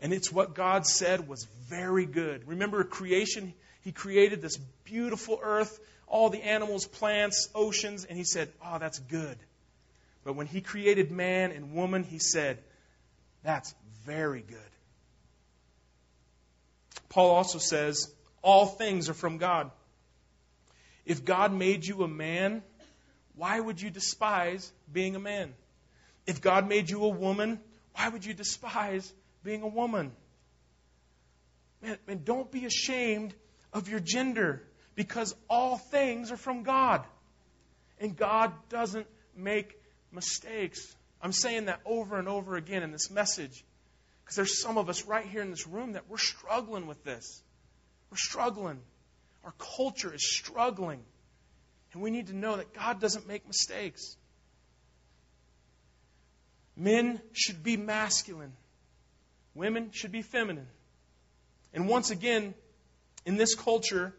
And 0.00 0.12
it's 0.12 0.32
what 0.32 0.54
God 0.54 0.86
said 0.86 1.28
was 1.28 1.46
very 1.68 2.06
good. 2.06 2.46
Remember 2.46 2.82
creation? 2.84 3.52
He 3.82 3.92
created 3.92 4.40
this 4.40 4.56
beautiful 4.84 5.40
earth, 5.42 5.78
all 6.06 6.30
the 6.30 6.42
animals, 6.42 6.86
plants, 6.86 7.48
oceans, 7.54 8.04
and 8.04 8.16
He 8.16 8.24
said, 8.24 8.48
Oh, 8.64 8.78
that's 8.78 8.98
good. 8.98 9.36
But 10.24 10.34
when 10.34 10.46
he 10.46 10.60
created 10.60 11.10
man 11.10 11.52
and 11.52 11.72
woman, 11.72 12.04
he 12.04 12.18
said, 12.18 12.58
That's 13.42 13.74
very 14.04 14.42
good. 14.42 14.58
Paul 17.08 17.30
also 17.30 17.58
says, 17.58 18.12
All 18.42 18.66
things 18.66 19.08
are 19.08 19.14
from 19.14 19.38
God. 19.38 19.70
If 21.04 21.24
God 21.24 21.52
made 21.52 21.86
you 21.86 22.02
a 22.02 22.08
man, 22.08 22.62
why 23.34 23.58
would 23.58 23.80
you 23.80 23.90
despise 23.90 24.70
being 24.92 25.16
a 25.16 25.20
man? 25.20 25.54
If 26.26 26.42
God 26.42 26.68
made 26.68 26.90
you 26.90 27.04
a 27.04 27.08
woman, 27.08 27.60
why 27.94 28.08
would 28.08 28.24
you 28.24 28.34
despise 28.34 29.10
being 29.42 29.62
a 29.62 29.68
woman? 29.68 30.12
Man, 31.82 31.96
man, 32.06 32.22
don't 32.24 32.50
be 32.50 32.66
ashamed 32.66 33.34
of 33.72 33.88
your 33.88 34.00
gender 34.00 34.62
because 34.94 35.34
all 35.48 35.78
things 35.78 36.30
are 36.32 36.36
from 36.36 36.62
God. 36.62 37.04
And 38.00 38.16
God 38.16 38.52
doesn't 38.68 39.06
make 39.36 39.80
mistakes. 40.12 40.94
I'm 41.22 41.32
saying 41.32 41.66
that 41.66 41.80
over 41.84 42.18
and 42.18 42.28
over 42.28 42.56
again 42.56 42.82
in 42.82 42.92
this 42.92 43.10
message 43.10 43.64
because 44.28 44.36
there's 44.36 44.60
some 44.60 44.76
of 44.76 44.90
us 44.90 45.06
right 45.06 45.24
here 45.24 45.40
in 45.40 45.50
this 45.50 45.66
room 45.66 45.92
that 45.92 46.02
we're 46.06 46.18
struggling 46.18 46.86
with 46.86 47.02
this. 47.02 47.42
We're 48.10 48.18
struggling. 48.18 48.78
Our 49.42 49.54
culture 49.78 50.12
is 50.12 50.36
struggling. 50.36 51.00
And 51.94 52.02
we 52.02 52.10
need 52.10 52.26
to 52.26 52.36
know 52.36 52.58
that 52.58 52.74
God 52.74 53.00
doesn't 53.00 53.26
make 53.26 53.46
mistakes. 53.46 54.18
Men 56.76 57.22
should 57.32 57.62
be 57.62 57.78
masculine, 57.78 58.52
women 59.54 59.92
should 59.92 60.12
be 60.12 60.20
feminine. 60.20 60.68
And 61.72 61.88
once 61.88 62.10
again, 62.10 62.52
in 63.24 63.38
this 63.38 63.54
culture, 63.54 64.14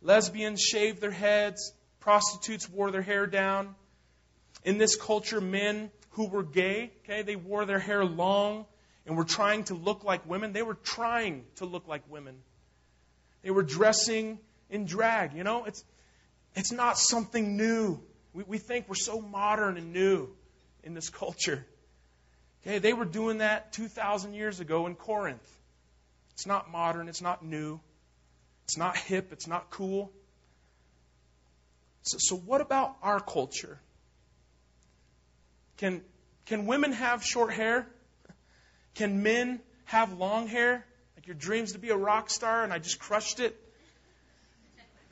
lesbians 0.00 0.62
shaved 0.62 1.02
their 1.02 1.10
heads, 1.10 1.74
prostitutes 2.00 2.66
wore 2.66 2.90
their 2.90 3.02
hair 3.02 3.26
down, 3.26 3.74
in 4.64 4.78
this 4.78 4.96
culture, 4.96 5.42
men 5.42 5.90
who 6.12 6.28
were 6.28 6.44
gay, 6.44 6.92
okay, 7.04 7.20
they 7.20 7.36
wore 7.36 7.66
their 7.66 7.78
hair 7.78 8.06
long 8.06 8.64
and 9.06 9.16
were 9.16 9.24
trying 9.24 9.64
to 9.64 9.74
look 9.74 10.04
like 10.04 10.28
women. 10.28 10.52
They 10.52 10.62
were 10.62 10.74
trying 10.74 11.44
to 11.56 11.64
look 11.64 11.88
like 11.88 12.02
women. 12.08 12.36
They 13.42 13.50
were 13.50 13.62
dressing 13.62 14.38
in 14.68 14.84
drag. 14.86 15.34
You 15.34 15.44
know, 15.44 15.64
it's, 15.64 15.84
it's 16.54 16.72
not 16.72 16.98
something 16.98 17.56
new. 17.56 18.00
We, 18.32 18.44
we 18.44 18.58
think 18.58 18.88
we're 18.88 18.94
so 18.94 19.20
modern 19.20 19.76
and 19.76 19.92
new 19.92 20.28
in 20.82 20.94
this 20.94 21.08
culture. 21.08 21.66
Okay, 22.62 22.78
they 22.78 22.92
were 22.92 23.06
doing 23.06 23.38
that 23.38 23.72
2,000 23.72 24.34
years 24.34 24.60
ago 24.60 24.86
in 24.86 24.94
Corinth. 24.94 25.46
It's 26.34 26.46
not 26.46 26.70
modern, 26.70 27.08
it's 27.08 27.22
not 27.22 27.44
new, 27.44 27.80
it's 28.64 28.76
not 28.76 28.96
hip, 28.96 29.32
it's 29.32 29.46
not 29.46 29.70
cool. 29.70 30.12
So, 32.02 32.16
so 32.18 32.36
what 32.36 32.60
about 32.60 32.96
our 33.02 33.20
culture? 33.20 33.78
Can, 35.76 36.02
can 36.46 36.66
women 36.66 36.92
have 36.92 37.22
short 37.24 37.52
hair? 37.52 37.86
Can 38.94 39.22
men 39.22 39.60
have 39.84 40.12
long 40.12 40.46
hair? 40.46 40.84
Like 41.16 41.26
your 41.26 41.36
dreams 41.36 41.72
to 41.72 41.78
be 41.78 41.90
a 41.90 41.96
rock 41.96 42.30
star 42.30 42.64
and 42.64 42.72
I 42.72 42.78
just 42.78 42.98
crushed 42.98 43.40
it? 43.40 43.56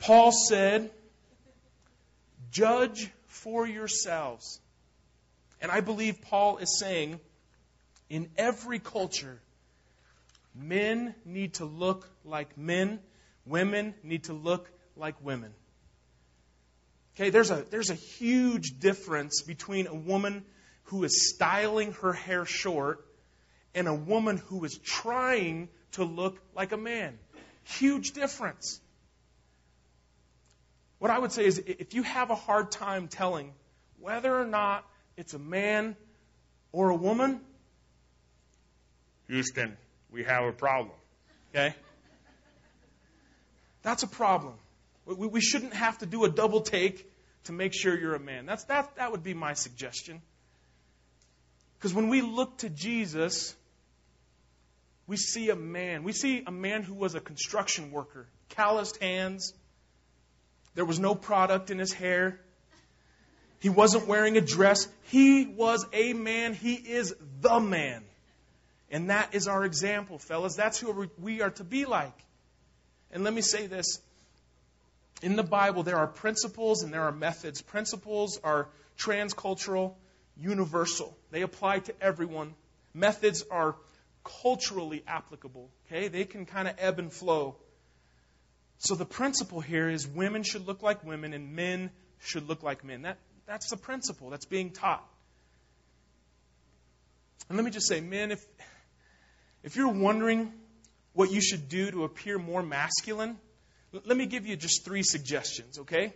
Paul 0.00 0.32
said, 0.32 0.90
Judge 2.50 3.10
for 3.26 3.66
yourselves. 3.66 4.60
And 5.60 5.70
I 5.70 5.80
believe 5.80 6.22
Paul 6.22 6.58
is 6.58 6.78
saying, 6.78 7.20
in 8.08 8.30
every 8.36 8.78
culture, 8.78 9.40
men 10.54 11.14
need 11.24 11.54
to 11.54 11.64
look 11.64 12.08
like 12.24 12.56
men, 12.56 13.00
women 13.44 13.94
need 14.02 14.24
to 14.24 14.32
look 14.32 14.70
like 14.96 15.14
women. 15.22 15.52
Okay, 17.16 17.30
there's 17.30 17.50
a, 17.50 17.64
there's 17.70 17.90
a 17.90 17.94
huge 17.94 18.78
difference 18.78 19.42
between 19.42 19.88
a 19.88 19.94
woman 19.94 20.44
who 20.84 21.04
is 21.04 21.34
styling 21.34 21.92
her 21.94 22.12
hair 22.12 22.44
short 22.44 23.04
and 23.78 23.86
a 23.86 23.94
woman 23.94 24.38
who 24.48 24.64
is 24.64 24.76
trying 24.78 25.68
to 25.92 26.02
look 26.02 26.36
like 26.54 26.72
a 26.72 26.76
man. 26.76 27.16
Huge 27.62 28.10
difference. 28.10 28.80
What 30.98 31.12
I 31.12 31.18
would 31.18 31.30
say 31.30 31.44
is 31.44 31.58
if 31.64 31.94
you 31.94 32.02
have 32.02 32.30
a 32.30 32.34
hard 32.34 32.72
time 32.72 33.06
telling 33.06 33.52
whether 34.00 34.34
or 34.34 34.44
not 34.44 34.84
it's 35.16 35.32
a 35.34 35.38
man 35.38 35.96
or 36.72 36.90
a 36.90 36.96
woman, 36.96 37.40
Houston, 39.28 39.76
we 40.10 40.24
have 40.24 40.44
a 40.44 40.52
problem. 40.52 40.96
Okay? 41.54 41.74
That's 43.82 44.02
a 44.02 44.08
problem. 44.08 44.54
We, 45.06 45.40
shouldn't 45.40 45.72
have 45.72 45.98
to 45.98 46.06
do 46.06 46.24
a 46.24 46.28
double 46.28 46.62
take 46.62 47.10
to 47.44 47.52
make 47.52 47.72
sure 47.72 47.98
you're 47.98 48.16
a 48.16 48.20
man. 48.20 48.44
That's, 48.44 48.64
that, 48.64 48.96
that 48.96 49.12
would 49.12 49.22
be 49.22 49.34
my 49.34 49.54
suggestion. 49.54 50.20
Because 51.78 51.94
when 51.94 52.08
we 52.08 52.20
look 52.22 52.58
to 52.58 52.68
Jesus, 52.68 53.54
we 55.08 55.16
see 55.16 55.48
a 55.48 55.56
man. 55.56 56.04
We 56.04 56.12
see 56.12 56.44
a 56.46 56.52
man 56.52 56.82
who 56.82 56.94
was 56.94 57.14
a 57.14 57.20
construction 57.20 57.90
worker, 57.90 58.28
calloused 58.50 59.02
hands. 59.02 59.54
There 60.74 60.84
was 60.84 61.00
no 61.00 61.14
product 61.14 61.70
in 61.70 61.78
his 61.78 61.92
hair. 61.92 62.38
He 63.60 63.70
wasn't 63.70 64.06
wearing 64.06 64.36
a 64.36 64.40
dress. 64.40 64.86
He 65.04 65.46
was 65.46 65.84
a 65.92 66.12
man. 66.12 66.54
He 66.54 66.74
is 66.74 67.14
the 67.40 67.58
man. 67.58 68.04
And 68.90 69.10
that 69.10 69.34
is 69.34 69.48
our 69.48 69.64
example, 69.64 70.18
fellas. 70.18 70.54
That's 70.54 70.78
who 70.78 71.08
we 71.18 71.40
are 71.40 71.50
to 71.52 71.64
be 71.64 71.86
like. 71.86 72.16
And 73.10 73.24
let 73.24 73.32
me 73.32 73.40
say 73.40 73.66
this. 73.66 74.00
In 75.22 75.36
the 75.36 75.42
Bible, 75.42 75.82
there 75.82 75.96
are 75.96 76.06
principles 76.06 76.82
and 76.82 76.92
there 76.92 77.02
are 77.02 77.12
methods. 77.12 77.60
Principles 77.62 78.38
are 78.44 78.68
transcultural, 78.98 79.94
universal. 80.36 81.16
They 81.30 81.42
apply 81.42 81.80
to 81.80 81.94
everyone. 82.00 82.54
Methods 82.94 83.42
are 83.50 83.74
culturally 84.42 85.02
applicable. 85.06 85.70
Okay? 85.86 86.08
They 86.08 86.24
can 86.24 86.46
kind 86.46 86.68
of 86.68 86.74
ebb 86.78 86.98
and 86.98 87.12
flow. 87.12 87.56
So 88.78 88.94
the 88.94 89.04
principle 89.04 89.60
here 89.60 89.88
is 89.88 90.06
women 90.06 90.42
should 90.42 90.66
look 90.66 90.82
like 90.82 91.04
women 91.04 91.32
and 91.34 91.54
men 91.54 91.90
should 92.20 92.48
look 92.48 92.62
like 92.62 92.84
men. 92.84 93.02
That, 93.02 93.18
that's 93.46 93.70
the 93.70 93.76
principle 93.76 94.30
that's 94.30 94.46
being 94.46 94.70
taught. 94.70 95.04
And 97.48 97.56
let 97.56 97.64
me 97.64 97.70
just 97.70 97.88
say, 97.88 98.00
men, 98.00 98.30
if, 98.30 98.44
if 99.64 99.76
you're 99.76 99.88
wondering 99.88 100.52
what 101.14 101.32
you 101.32 101.40
should 101.40 101.68
do 101.68 101.90
to 101.90 102.04
appear 102.04 102.38
more 102.38 102.62
masculine, 102.62 103.38
let 103.92 104.16
me 104.16 104.26
give 104.26 104.46
you 104.46 104.54
just 104.54 104.84
three 104.84 105.02
suggestions, 105.02 105.78
okay? 105.80 106.12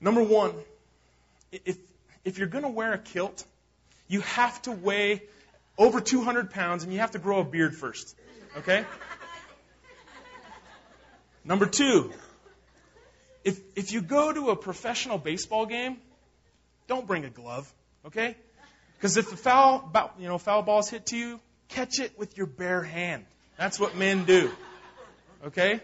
Number 0.00 0.22
one, 0.22 0.52
if, 1.50 1.78
if 2.24 2.38
you're 2.38 2.48
going 2.48 2.64
to 2.64 2.70
wear 2.70 2.92
a 2.92 2.98
kilt, 2.98 3.44
you 4.06 4.20
have 4.20 4.60
to 4.62 4.72
weigh 4.72 5.22
over 5.78 6.00
200 6.00 6.50
pounds 6.50 6.84
and 6.84 6.92
you 6.92 6.98
have 6.98 7.12
to 7.12 7.18
grow 7.18 7.40
a 7.40 7.44
beard 7.44 7.74
first, 7.74 8.16
okay? 8.58 8.84
Number 11.44 11.66
two, 11.66 12.12
if, 13.44 13.60
if 13.74 13.92
you 13.92 14.00
go 14.00 14.32
to 14.32 14.50
a 14.50 14.56
professional 14.56 15.18
baseball 15.18 15.66
game, 15.66 15.96
don't 16.86 17.06
bring 17.06 17.24
a 17.24 17.30
glove, 17.30 17.72
okay? 18.06 18.36
Because 18.96 19.16
if 19.16 19.30
the 19.30 19.36
foul, 19.36 19.90
you 20.18 20.28
know, 20.28 20.38
foul 20.38 20.62
balls 20.62 20.88
hit 20.88 21.06
to 21.06 21.16
you, 21.16 21.40
catch 21.68 21.98
it 21.98 22.18
with 22.18 22.36
your 22.36 22.46
bare 22.46 22.82
hand. 22.82 23.24
That's 23.56 23.80
what 23.80 23.96
men 23.96 24.24
do, 24.24 24.50
okay? 25.46 25.80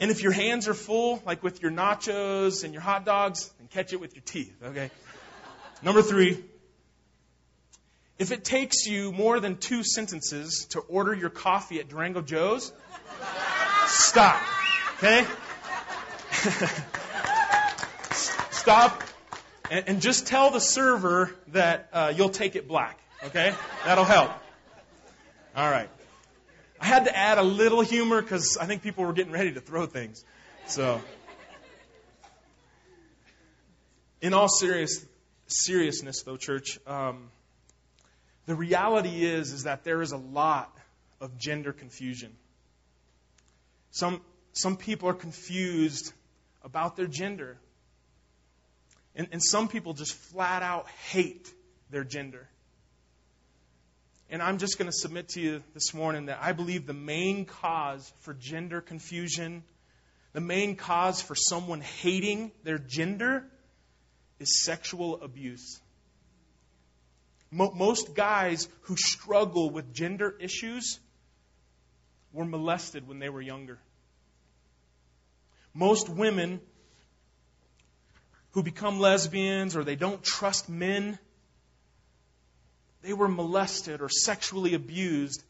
And 0.00 0.10
if 0.10 0.22
your 0.22 0.32
hands 0.32 0.68
are 0.68 0.74
full, 0.74 1.22
like 1.26 1.42
with 1.42 1.62
your 1.62 1.70
nachos 1.70 2.64
and 2.64 2.72
your 2.72 2.82
hot 2.82 3.04
dogs, 3.04 3.50
then 3.58 3.68
catch 3.68 3.92
it 3.92 4.00
with 4.00 4.14
your 4.14 4.22
teeth, 4.24 4.54
okay? 4.62 4.90
Number 5.82 6.02
three, 6.02 6.42
if 8.18 8.30
it 8.30 8.44
takes 8.44 8.86
you 8.86 9.12
more 9.12 9.40
than 9.40 9.56
two 9.56 9.82
sentences 9.82 10.66
to 10.70 10.80
order 10.80 11.12
your 11.14 11.30
coffee 11.30 11.80
at 11.80 11.88
Durango 11.88 12.20
Joe's, 12.20 12.72
stop, 13.86 14.40
okay? 14.98 15.26
stop 18.50 19.02
and, 19.70 19.88
and, 19.88 20.00
just 20.00 20.26
tell 20.26 20.50
the 20.50 20.60
server 20.60 21.34
that 21.48 21.88
uh, 21.92 22.12
you'll 22.14 22.28
take 22.28 22.54
it 22.54 22.68
black, 22.68 22.98
okay? 23.24 23.54
That'll 23.84 24.04
help. 24.04 24.30
All 25.56 25.70
right. 25.70 25.88
I 26.80 26.86
had 26.86 27.06
to 27.06 27.16
add 27.16 27.38
a 27.38 27.42
little 27.42 27.80
humor 27.80 28.20
because 28.20 28.58
I 28.60 28.66
think 28.66 28.82
people 28.82 29.04
were 29.04 29.12
getting 29.12 29.32
ready 29.32 29.52
to 29.52 29.60
throw 29.60 29.86
things. 29.86 30.24
So, 30.66 31.00
in 34.20 34.34
all 34.34 34.48
serious 34.48 35.04
seriousness, 35.46 36.22
though, 36.22 36.36
church, 36.36 36.78
um, 36.86 37.30
the 38.46 38.54
reality 38.54 39.24
is 39.24 39.52
is 39.52 39.64
that 39.64 39.84
there 39.84 40.02
is 40.02 40.12
a 40.12 40.16
lot 40.16 40.76
of 41.20 41.38
gender 41.38 41.72
confusion. 41.72 42.32
Some 43.90 44.20
some 44.52 44.76
people 44.76 45.08
are 45.08 45.14
confused 45.14 46.12
about 46.62 46.96
their 46.96 47.06
gender. 47.06 47.58
And, 49.16 49.28
and 49.32 49.42
some 49.42 49.68
people 49.68 49.94
just 49.94 50.14
flat 50.14 50.62
out 50.62 50.88
hate 51.10 51.52
their 51.90 52.04
gender. 52.04 52.48
And 54.30 54.42
I'm 54.42 54.58
just 54.58 54.78
going 54.78 54.90
to 54.90 54.96
submit 54.96 55.28
to 55.30 55.40
you 55.40 55.62
this 55.74 55.92
morning 55.94 56.26
that 56.26 56.38
I 56.40 56.52
believe 56.52 56.86
the 56.86 56.94
main 56.94 57.44
cause 57.44 58.12
for 58.20 58.34
gender 58.34 58.80
confusion, 58.80 59.62
the 60.32 60.40
main 60.40 60.76
cause 60.76 61.20
for 61.20 61.34
someone 61.34 61.80
hating 61.80 62.50
their 62.64 62.78
gender, 62.78 63.44
is 64.40 64.64
sexual 64.64 65.22
abuse. 65.22 65.80
Most 67.54 68.14
guys 68.14 68.68
who 68.82 68.96
struggle 68.96 69.70
with 69.70 69.94
gender 69.94 70.34
issues 70.40 70.98
were 72.32 72.44
molested 72.44 73.06
when 73.06 73.20
they 73.20 73.28
were 73.28 73.40
younger. 73.40 73.78
Most 75.72 76.08
women 76.08 76.60
who 78.52 78.62
become 78.62 78.98
lesbians 78.98 79.76
or 79.76 79.84
they 79.84 79.96
don't 79.96 80.22
trust 80.22 80.68
men 80.68 81.18
they 83.04 83.12
were 83.12 83.28
molested 83.28 84.00
or 84.00 84.08
sexually 84.08 84.72
abused 84.72 85.44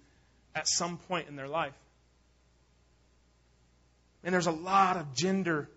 at 0.56 0.66
some 0.66 0.98
point 0.98 1.28
in 1.28 1.36
their 1.36 1.46
life. 1.46 1.74
And 4.24 4.34
there's 4.34 4.48
a 4.48 4.52
lot 4.52 4.96
of 4.96 5.14
gender 5.14 5.70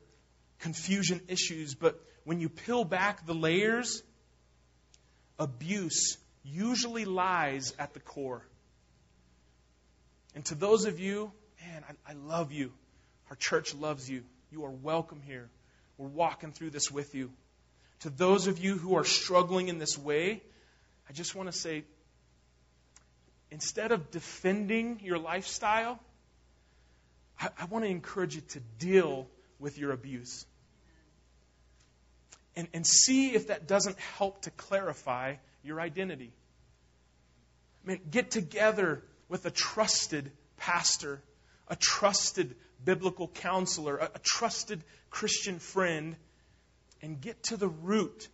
confusion 0.60 1.22
issues, 1.28 1.76
but 1.76 2.02
when 2.24 2.40
you 2.40 2.50
peel 2.50 2.84
back 2.84 3.28
the 3.28 3.36
layers, 3.36 4.02
abuse 5.40 6.18
usually 6.44 7.06
lies 7.06 7.74
at 7.78 7.94
the 7.94 8.00
core. 8.00 8.44
And 10.36 10.46
to 10.46 10.56
those 10.56 10.86
of 10.86 11.00
you, 11.00 11.32
man, 11.66 11.84
I, 11.90 12.12
I, 12.12 12.14
love 12.14 12.52
you. 12.52 12.72
Our 13.30 13.36
church 13.36 13.74
loves 13.76 14.10
you. 14.10 14.24
You 14.52 14.66
are 14.66 14.72
welcome 14.72 15.22
here. 15.26 15.50
We're 15.98 16.08
walking 16.08 16.52
through 16.52 16.70
this 16.70 16.92
with 16.92 17.16
you. 17.16 17.32
To 18.02 18.10
those 18.10 18.48
of 18.48 18.60
you 18.60 18.78
who 18.78 18.96
are 18.98 19.04
struggling 19.04 19.68
in 19.68 19.80
this 19.80 19.98
way, 19.98 20.44
I 21.10 21.14
just 21.14 21.34
want 21.34 21.52
to 21.52 21.58
say 21.58 21.84
instead 23.50 23.92
of 23.92 24.12
defending 24.12 25.00
your 25.04 25.18
lifestyle, 25.18 26.00
I, 27.40 27.50
I 27.60 27.66
want 27.66 27.86
to 27.86 27.90
encourage 27.90 28.36
you 28.36 28.42
to 28.50 28.60
deal 28.78 29.28
with 29.60 29.78
your 29.78 29.92
abuse. 29.92 30.46
And, 32.58 32.68
and 32.74 32.86
see 32.86 33.36
if 33.36 33.48
that 33.48 33.68
doesn't 33.68 34.00
help 34.18 34.42
to 34.42 34.52
clarify 34.52 35.36
your 35.64 35.80
identity. 35.80 36.34
I 37.86 37.88
mean, 37.92 38.00
get 38.10 38.32
together 38.32 39.04
with 39.30 39.46
a 39.46 39.52
trusted 39.52 40.32
pastor, 40.58 41.22
a 41.68 41.76
trusted 41.76 42.56
biblical 42.84 43.28
counselor, 43.28 43.98
a, 43.98 44.06
a 44.06 44.20
trusted 44.24 44.84
Christian 45.12 45.60
friend, 45.60 46.16
and 47.04 47.22
get 47.22 47.44
to 47.44 47.58
the 47.58 47.68
root 47.68 48.28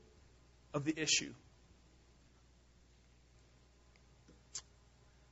of 0.74 0.86
the 0.86 0.97
issue. 0.97 1.34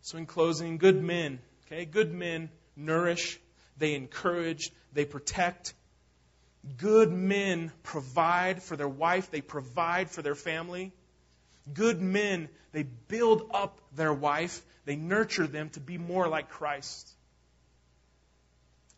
So, 0.02 0.18
in 0.18 0.26
closing, 0.26 0.78
good 0.78 1.02
men, 1.02 1.40
okay, 1.66 1.86
good 1.86 2.14
men 2.14 2.50
nourish, 2.76 3.40
they 3.78 3.94
encourage, 3.96 4.70
they 4.92 5.06
protect. 5.06 5.74
Good 6.78 7.12
men 7.12 7.72
provide 7.84 8.62
for 8.62 8.76
their 8.76 8.88
wife, 8.88 9.32
they 9.32 9.42
provide 9.42 10.12
for 10.12 10.22
their 10.22 10.36
family. 10.36 10.92
Good 11.74 12.02
men, 12.02 12.50
they 12.72 12.84
build 12.84 13.50
up 13.54 13.80
their 13.96 14.14
wife, 14.14 14.62
they 14.86 14.96
nurture 14.96 15.48
them 15.48 15.70
to 15.72 15.80
be 15.80 15.98
more 15.98 16.28
like 16.28 16.50
Christ. 16.50 17.12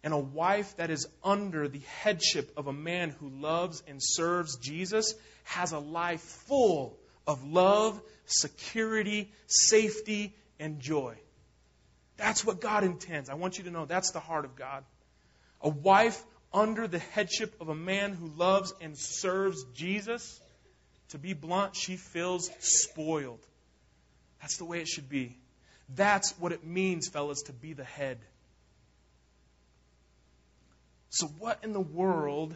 And 0.04 0.14
a 0.14 0.20
wife 0.20 0.76
that 0.76 0.90
is 0.90 1.08
under 1.24 1.70
the 1.70 1.82
headship 2.02 2.52
of 2.58 2.68
a 2.68 2.74
man 2.74 3.12
who 3.12 3.30
loves 3.30 3.82
and 3.88 4.00
serves 4.02 4.58
Jesus 4.58 5.16
has 5.46 5.72
a 5.72 5.80
life 5.80 6.22
full 6.22 6.98
of 7.26 7.46
love, 7.46 8.02
security, 8.26 9.32
safety, 9.48 10.36
and 10.60 10.82
joy. 10.82 11.16
That's 12.18 12.46
what 12.46 12.60
God 12.60 12.84
intends. 12.84 13.30
I 13.30 13.36
want 13.36 13.58
you 13.58 13.64
to 13.66 13.72
know 13.72 13.86
that's 13.86 14.12
the 14.12 14.20
heart 14.20 14.44
of 14.44 14.56
God. 14.58 14.84
A 15.62 15.70
wife 15.70 16.22
under 16.54 16.88
the 16.88 17.00
headship 17.00 17.60
of 17.60 17.70
a 17.70 17.76
man 17.76 18.14
who 18.14 18.28
loves 18.28 18.74
and 18.80 18.98
serves 18.98 19.64
Jesus, 19.74 20.40
to 21.10 21.18
be 21.18 21.34
blunt, 21.34 21.76
she 21.76 21.96
feels 21.96 22.50
spoiled. 22.60 23.46
That's 24.42 24.58
the 24.58 24.66
way 24.66 24.80
it 24.80 24.88
should 24.88 25.10
be. 25.10 25.38
That's 25.90 26.32
what 26.40 26.52
it 26.52 26.66
means, 26.66 27.08
fellas, 27.08 27.44
to 27.44 27.54
be 27.54 27.74
the 27.74 27.84
head. 27.84 28.20
So, 31.10 31.28
what 31.38 31.60
in 31.64 31.74
the 31.74 31.82
world 31.82 32.56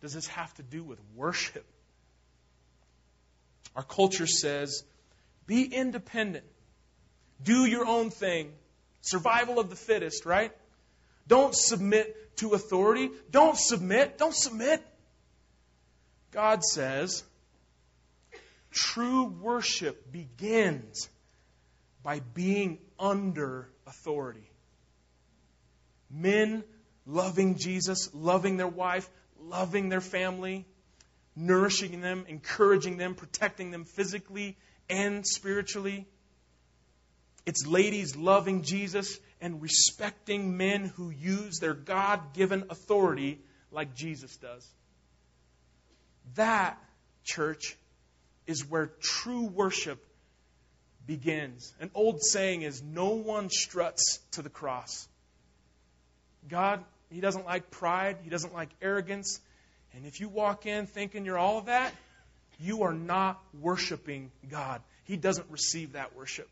does 0.00 0.14
this 0.14 0.26
have 0.28 0.52
to 0.54 0.62
do 0.62 0.82
with 0.82 0.98
worship? 1.14 1.66
Our 3.76 3.82
culture 3.82 4.26
says 4.26 4.82
be 5.46 5.64
independent, 5.64 6.44
do 7.42 7.64
your 7.64 7.86
own 7.86 8.10
thing, 8.10 8.52
survival 9.00 9.58
of 9.58 9.70
the 9.70 9.76
fittest, 9.76 10.26
right? 10.26 10.52
Don't 11.28 11.54
submit 11.54 12.36
to 12.38 12.54
authority. 12.54 13.10
Don't 13.30 13.56
submit. 13.56 14.18
Don't 14.18 14.34
submit. 14.34 14.84
God 16.32 16.62
says 16.64 17.22
true 18.72 19.24
worship 19.24 20.10
begins 20.12 21.08
by 22.02 22.20
being 22.20 22.78
under 22.98 23.68
authority. 23.86 24.50
Men 26.10 26.64
loving 27.06 27.56
Jesus, 27.56 28.10
loving 28.14 28.56
their 28.56 28.68
wife, 28.68 29.08
loving 29.40 29.88
their 29.88 30.00
family, 30.00 30.66
nourishing 31.34 32.00
them, 32.00 32.24
encouraging 32.28 32.96
them, 32.96 33.14
protecting 33.14 33.70
them 33.70 33.84
physically 33.84 34.56
and 34.88 35.26
spiritually. 35.26 36.06
It's 37.48 37.66
ladies 37.66 38.14
loving 38.14 38.60
Jesus 38.60 39.18
and 39.40 39.62
respecting 39.62 40.58
men 40.58 40.84
who 40.84 41.08
use 41.08 41.60
their 41.60 41.72
God 41.72 42.34
given 42.34 42.64
authority 42.68 43.40
like 43.72 43.94
Jesus 43.94 44.36
does. 44.36 44.68
That, 46.34 46.78
church, 47.24 47.74
is 48.46 48.68
where 48.68 48.90
true 49.00 49.46
worship 49.46 50.04
begins. 51.06 51.72
An 51.80 51.90
old 51.94 52.22
saying 52.22 52.60
is 52.60 52.82
no 52.82 53.12
one 53.14 53.48
struts 53.48 54.18
to 54.32 54.42
the 54.42 54.50
cross. 54.50 55.08
God, 56.50 56.84
He 57.10 57.22
doesn't 57.22 57.46
like 57.46 57.70
pride, 57.70 58.18
He 58.24 58.28
doesn't 58.28 58.52
like 58.52 58.68
arrogance. 58.82 59.40
And 59.94 60.04
if 60.04 60.20
you 60.20 60.28
walk 60.28 60.66
in 60.66 60.86
thinking 60.86 61.24
you're 61.24 61.38
all 61.38 61.56
of 61.56 61.64
that, 61.64 61.94
you 62.60 62.82
are 62.82 62.92
not 62.92 63.42
worshiping 63.58 64.32
God. 64.50 64.82
He 65.04 65.16
doesn't 65.16 65.46
receive 65.50 65.92
that 65.92 66.14
worship. 66.14 66.50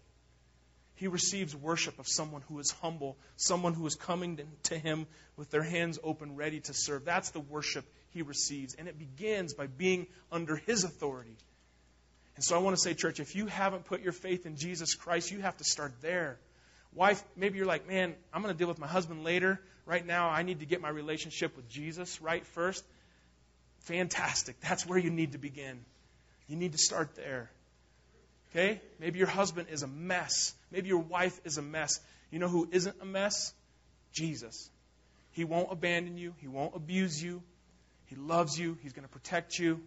He 0.97 1.09
receives 1.09 1.55
worship 1.55 1.99
of 1.99 2.09
someone 2.09 2.43
who 2.49 2.59
is 2.59 2.71
humble, 2.71 3.17
someone 3.37 3.75
who 3.75 3.87
is 3.87 3.95
coming 3.95 4.41
to 4.65 4.79
him 4.79 5.07
with 5.37 5.51
their 5.51 5.63
hands 5.63 5.99
open, 6.03 6.37
ready 6.37 6.61
to 6.61 6.75
serve. 6.75 7.05
That's 7.05 7.31
the 7.31 7.41
worship 7.41 7.85
he 8.11 8.23
receives. 8.23 8.75
And 8.75 8.89
it 8.89 8.99
begins 8.99 9.53
by 9.53 9.67
being 9.67 10.07
under 10.33 10.57
his 10.57 10.85
authority. 10.85 11.37
And 12.37 12.45
so 12.45 12.57
I 12.57 12.61
want 12.61 12.77
to 12.77 12.83
say, 12.83 12.95
church, 12.95 13.21
if 13.21 13.37
you 13.37 13.47
haven't 13.47 13.85
put 13.85 14.03
your 14.03 14.13
faith 14.13 14.47
in 14.47 14.57
Jesus 14.57 14.95
Christ, 14.95 15.31
you 15.31 15.41
have 15.41 15.57
to 15.59 15.65
start 15.65 15.95
there. 16.01 16.39
Wife, 16.95 17.23
maybe 17.37 17.59
you're 17.59 17.67
like, 17.67 17.87
man, 17.87 18.15
I'm 18.33 18.43
going 18.43 18.55
to 18.55 18.59
deal 18.59 18.69
with 18.69 18.79
my 18.79 18.87
husband 18.87 19.23
later. 19.23 19.61
Right 19.85 20.05
now, 20.05 20.31
I 20.31 20.43
need 20.43 20.61
to 20.61 20.67
get 20.67 20.81
my 20.81 20.89
relationship 20.89 21.57
with 21.57 21.69
Jesus 21.69 22.23
right 22.23 22.45
first. 22.47 22.83
Fantastic. 23.81 24.61
That's 24.61 24.87
where 24.87 24.99
you 24.99 25.11
need 25.11 25.33
to 25.33 25.39
begin. 25.39 25.85
You 26.49 26.57
need 26.57 26.73
to 26.73 26.79
start 26.79 27.15
there. 27.15 27.51
Okay? 28.57 28.81
Maybe 28.99 29.19
your 29.19 29.29
husband 29.29 29.69
is 29.71 29.83
a 29.83 29.87
mess. 29.87 30.55
Maybe 30.71 30.89
your 30.89 31.03
wife 31.03 31.39
is 31.45 31.59
a 31.59 31.63
mess. 31.63 32.01
You 32.31 32.39
know 32.39 32.49
who 32.49 32.67
isn't 32.73 32.97
a 33.03 33.05
mess? 33.05 33.53
Jesus. 34.13 34.71
He 35.33 35.45
won't 35.45 35.71
abandon 35.71 36.17
you, 36.17 36.35
He 36.39 36.49
won't 36.49 36.75
abuse 36.75 37.23
you. 37.23 37.43
He 38.07 38.17
loves 38.17 38.59
you, 38.59 38.79
He's 38.83 38.95
going 38.95 39.07
to 39.07 39.13
protect 39.13 39.59
you. 39.59 39.83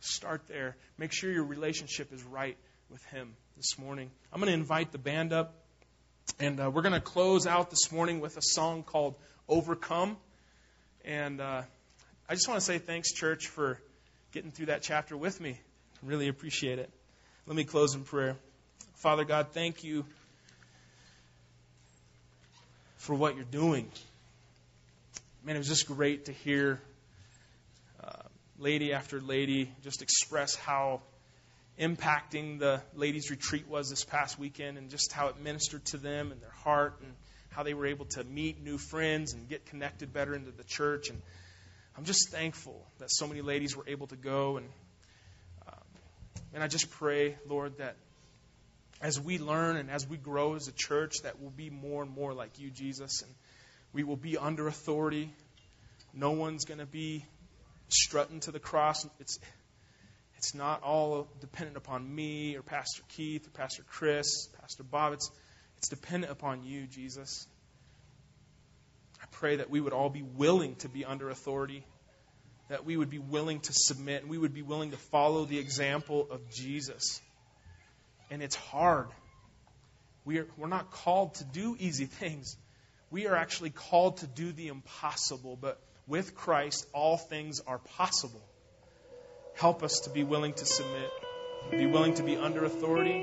Start 0.00 0.42
there. 0.48 0.76
Make 0.96 1.12
sure 1.12 1.30
your 1.30 1.44
relationship 1.44 2.12
is 2.14 2.22
right 2.22 2.56
with 2.88 3.04
Him 3.06 3.34
this 3.56 3.78
morning. 3.78 4.10
I'm 4.32 4.40
going 4.40 4.50
to 4.50 4.58
invite 4.58 4.92
the 4.92 4.98
band 4.98 5.34
up, 5.34 5.54
and 6.40 6.58
uh, 6.58 6.70
we're 6.70 6.82
going 6.82 6.94
to 6.94 7.00
close 7.00 7.46
out 7.46 7.68
this 7.68 7.92
morning 7.92 8.20
with 8.20 8.38
a 8.38 8.42
song 8.42 8.84
called 8.84 9.16
Overcome. 9.48 10.16
And 11.04 11.42
uh, 11.42 11.62
I 12.26 12.34
just 12.34 12.48
want 12.48 12.58
to 12.58 12.64
say 12.64 12.78
thanks, 12.78 13.12
church, 13.12 13.48
for 13.48 13.78
getting 14.32 14.50
through 14.50 14.66
that 14.66 14.80
chapter 14.80 15.14
with 15.14 15.38
me. 15.40 15.60
Really 16.02 16.28
appreciate 16.28 16.78
it. 16.78 16.90
Let 17.48 17.56
me 17.56 17.64
close 17.64 17.94
in 17.94 18.04
prayer. 18.04 18.36
Father 18.96 19.24
God, 19.24 19.52
thank 19.52 19.82
you 19.82 20.04
for 22.98 23.14
what 23.14 23.36
you're 23.36 23.46
doing. 23.46 23.90
Man, 25.42 25.56
it 25.56 25.58
was 25.58 25.68
just 25.68 25.86
great 25.86 26.26
to 26.26 26.32
hear 26.32 26.78
uh, 28.04 28.24
lady 28.58 28.92
after 28.92 29.18
lady 29.18 29.72
just 29.82 30.02
express 30.02 30.56
how 30.56 31.00
impacting 31.80 32.58
the 32.58 32.82
ladies' 32.94 33.30
retreat 33.30 33.66
was 33.66 33.88
this 33.88 34.04
past 34.04 34.38
weekend 34.38 34.76
and 34.76 34.90
just 34.90 35.10
how 35.12 35.28
it 35.28 35.40
ministered 35.40 35.86
to 35.86 35.96
them 35.96 36.32
and 36.32 36.42
their 36.42 36.50
heart 36.50 37.00
and 37.02 37.14
how 37.48 37.62
they 37.62 37.72
were 37.72 37.86
able 37.86 38.04
to 38.04 38.24
meet 38.24 38.62
new 38.62 38.76
friends 38.76 39.32
and 39.32 39.48
get 39.48 39.64
connected 39.64 40.12
better 40.12 40.34
into 40.34 40.50
the 40.50 40.64
church. 40.64 41.08
And 41.08 41.18
I'm 41.96 42.04
just 42.04 42.28
thankful 42.30 42.84
that 42.98 43.10
so 43.10 43.26
many 43.26 43.40
ladies 43.40 43.74
were 43.74 43.88
able 43.88 44.06
to 44.08 44.16
go 44.16 44.58
and 44.58 44.68
and 46.54 46.62
I 46.62 46.68
just 46.68 46.90
pray, 46.90 47.36
Lord, 47.46 47.78
that 47.78 47.96
as 49.00 49.20
we 49.20 49.38
learn 49.38 49.76
and 49.76 49.90
as 49.90 50.08
we 50.08 50.16
grow 50.16 50.54
as 50.54 50.68
a 50.68 50.72
church, 50.72 51.22
that 51.22 51.40
we'll 51.40 51.50
be 51.50 51.70
more 51.70 52.02
and 52.02 52.10
more 52.10 52.32
like 52.32 52.58
you, 52.58 52.70
Jesus, 52.70 53.22
and 53.22 53.32
we 53.92 54.02
will 54.02 54.16
be 54.16 54.36
under 54.36 54.66
authority. 54.66 55.32
No 56.14 56.32
one's 56.32 56.64
going 56.64 56.80
to 56.80 56.86
be 56.86 57.24
strutting 57.88 58.40
to 58.40 58.50
the 58.50 58.58
cross. 58.58 59.06
It's 59.20 59.38
it's 60.36 60.54
not 60.54 60.82
all 60.84 61.26
dependent 61.40 61.76
upon 61.76 62.14
me 62.14 62.56
or 62.56 62.62
Pastor 62.62 63.02
Keith 63.08 63.46
or 63.46 63.50
Pastor 63.50 63.82
Chris, 63.88 64.48
Pastor 64.60 64.84
Bob. 64.84 65.14
It's 65.14 65.30
it's 65.78 65.88
dependent 65.88 66.32
upon 66.32 66.64
you, 66.64 66.86
Jesus. 66.86 67.46
I 69.22 69.26
pray 69.30 69.56
that 69.56 69.70
we 69.70 69.80
would 69.80 69.92
all 69.92 70.10
be 70.10 70.22
willing 70.22 70.76
to 70.76 70.88
be 70.88 71.04
under 71.04 71.28
authority 71.30 71.84
that 72.68 72.84
we 72.84 72.96
would 72.96 73.10
be 73.10 73.18
willing 73.18 73.60
to 73.60 73.72
submit 73.72 74.22
and 74.22 74.30
we 74.30 74.38
would 74.38 74.54
be 74.54 74.62
willing 74.62 74.90
to 74.90 74.96
follow 74.96 75.44
the 75.44 75.58
example 75.58 76.26
of 76.30 76.50
Jesus. 76.50 77.20
And 78.30 78.42
it's 78.42 78.56
hard. 78.56 79.08
We 80.24 80.38
are, 80.38 80.46
we're 80.56 80.68
not 80.68 80.90
called 80.90 81.34
to 81.36 81.44
do 81.44 81.76
easy 81.78 82.04
things. 82.04 82.56
We 83.10 83.26
are 83.26 83.34
actually 83.34 83.70
called 83.70 84.18
to 84.18 84.26
do 84.26 84.52
the 84.52 84.68
impossible, 84.68 85.56
but 85.58 85.80
with 86.06 86.34
Christ, 86.34 86.86
all 86.92 87.16
things 87.16 87.60
are 87.66 87.78
possible. 87.78 88.42
Help 89.54 89.82
us 89.82 90.00
to 90.00 90.10
be 90.10 90.24
willing 90.24 90.52
to 90.52 90.66
submit, 90.66 91.10
be 91.70 91.86
willing 91.86 92.14
to 92.14 92.22
be 92.22 92.36
under 92.36 92.64
authority. 92.64 93.16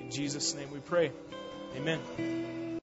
In 0.00 0.08
Jesus' 0.10 0.54
name 0.54 0.70
we 0.72 0.80
pray. 0.80 1.12
Amen. 1.76 2.51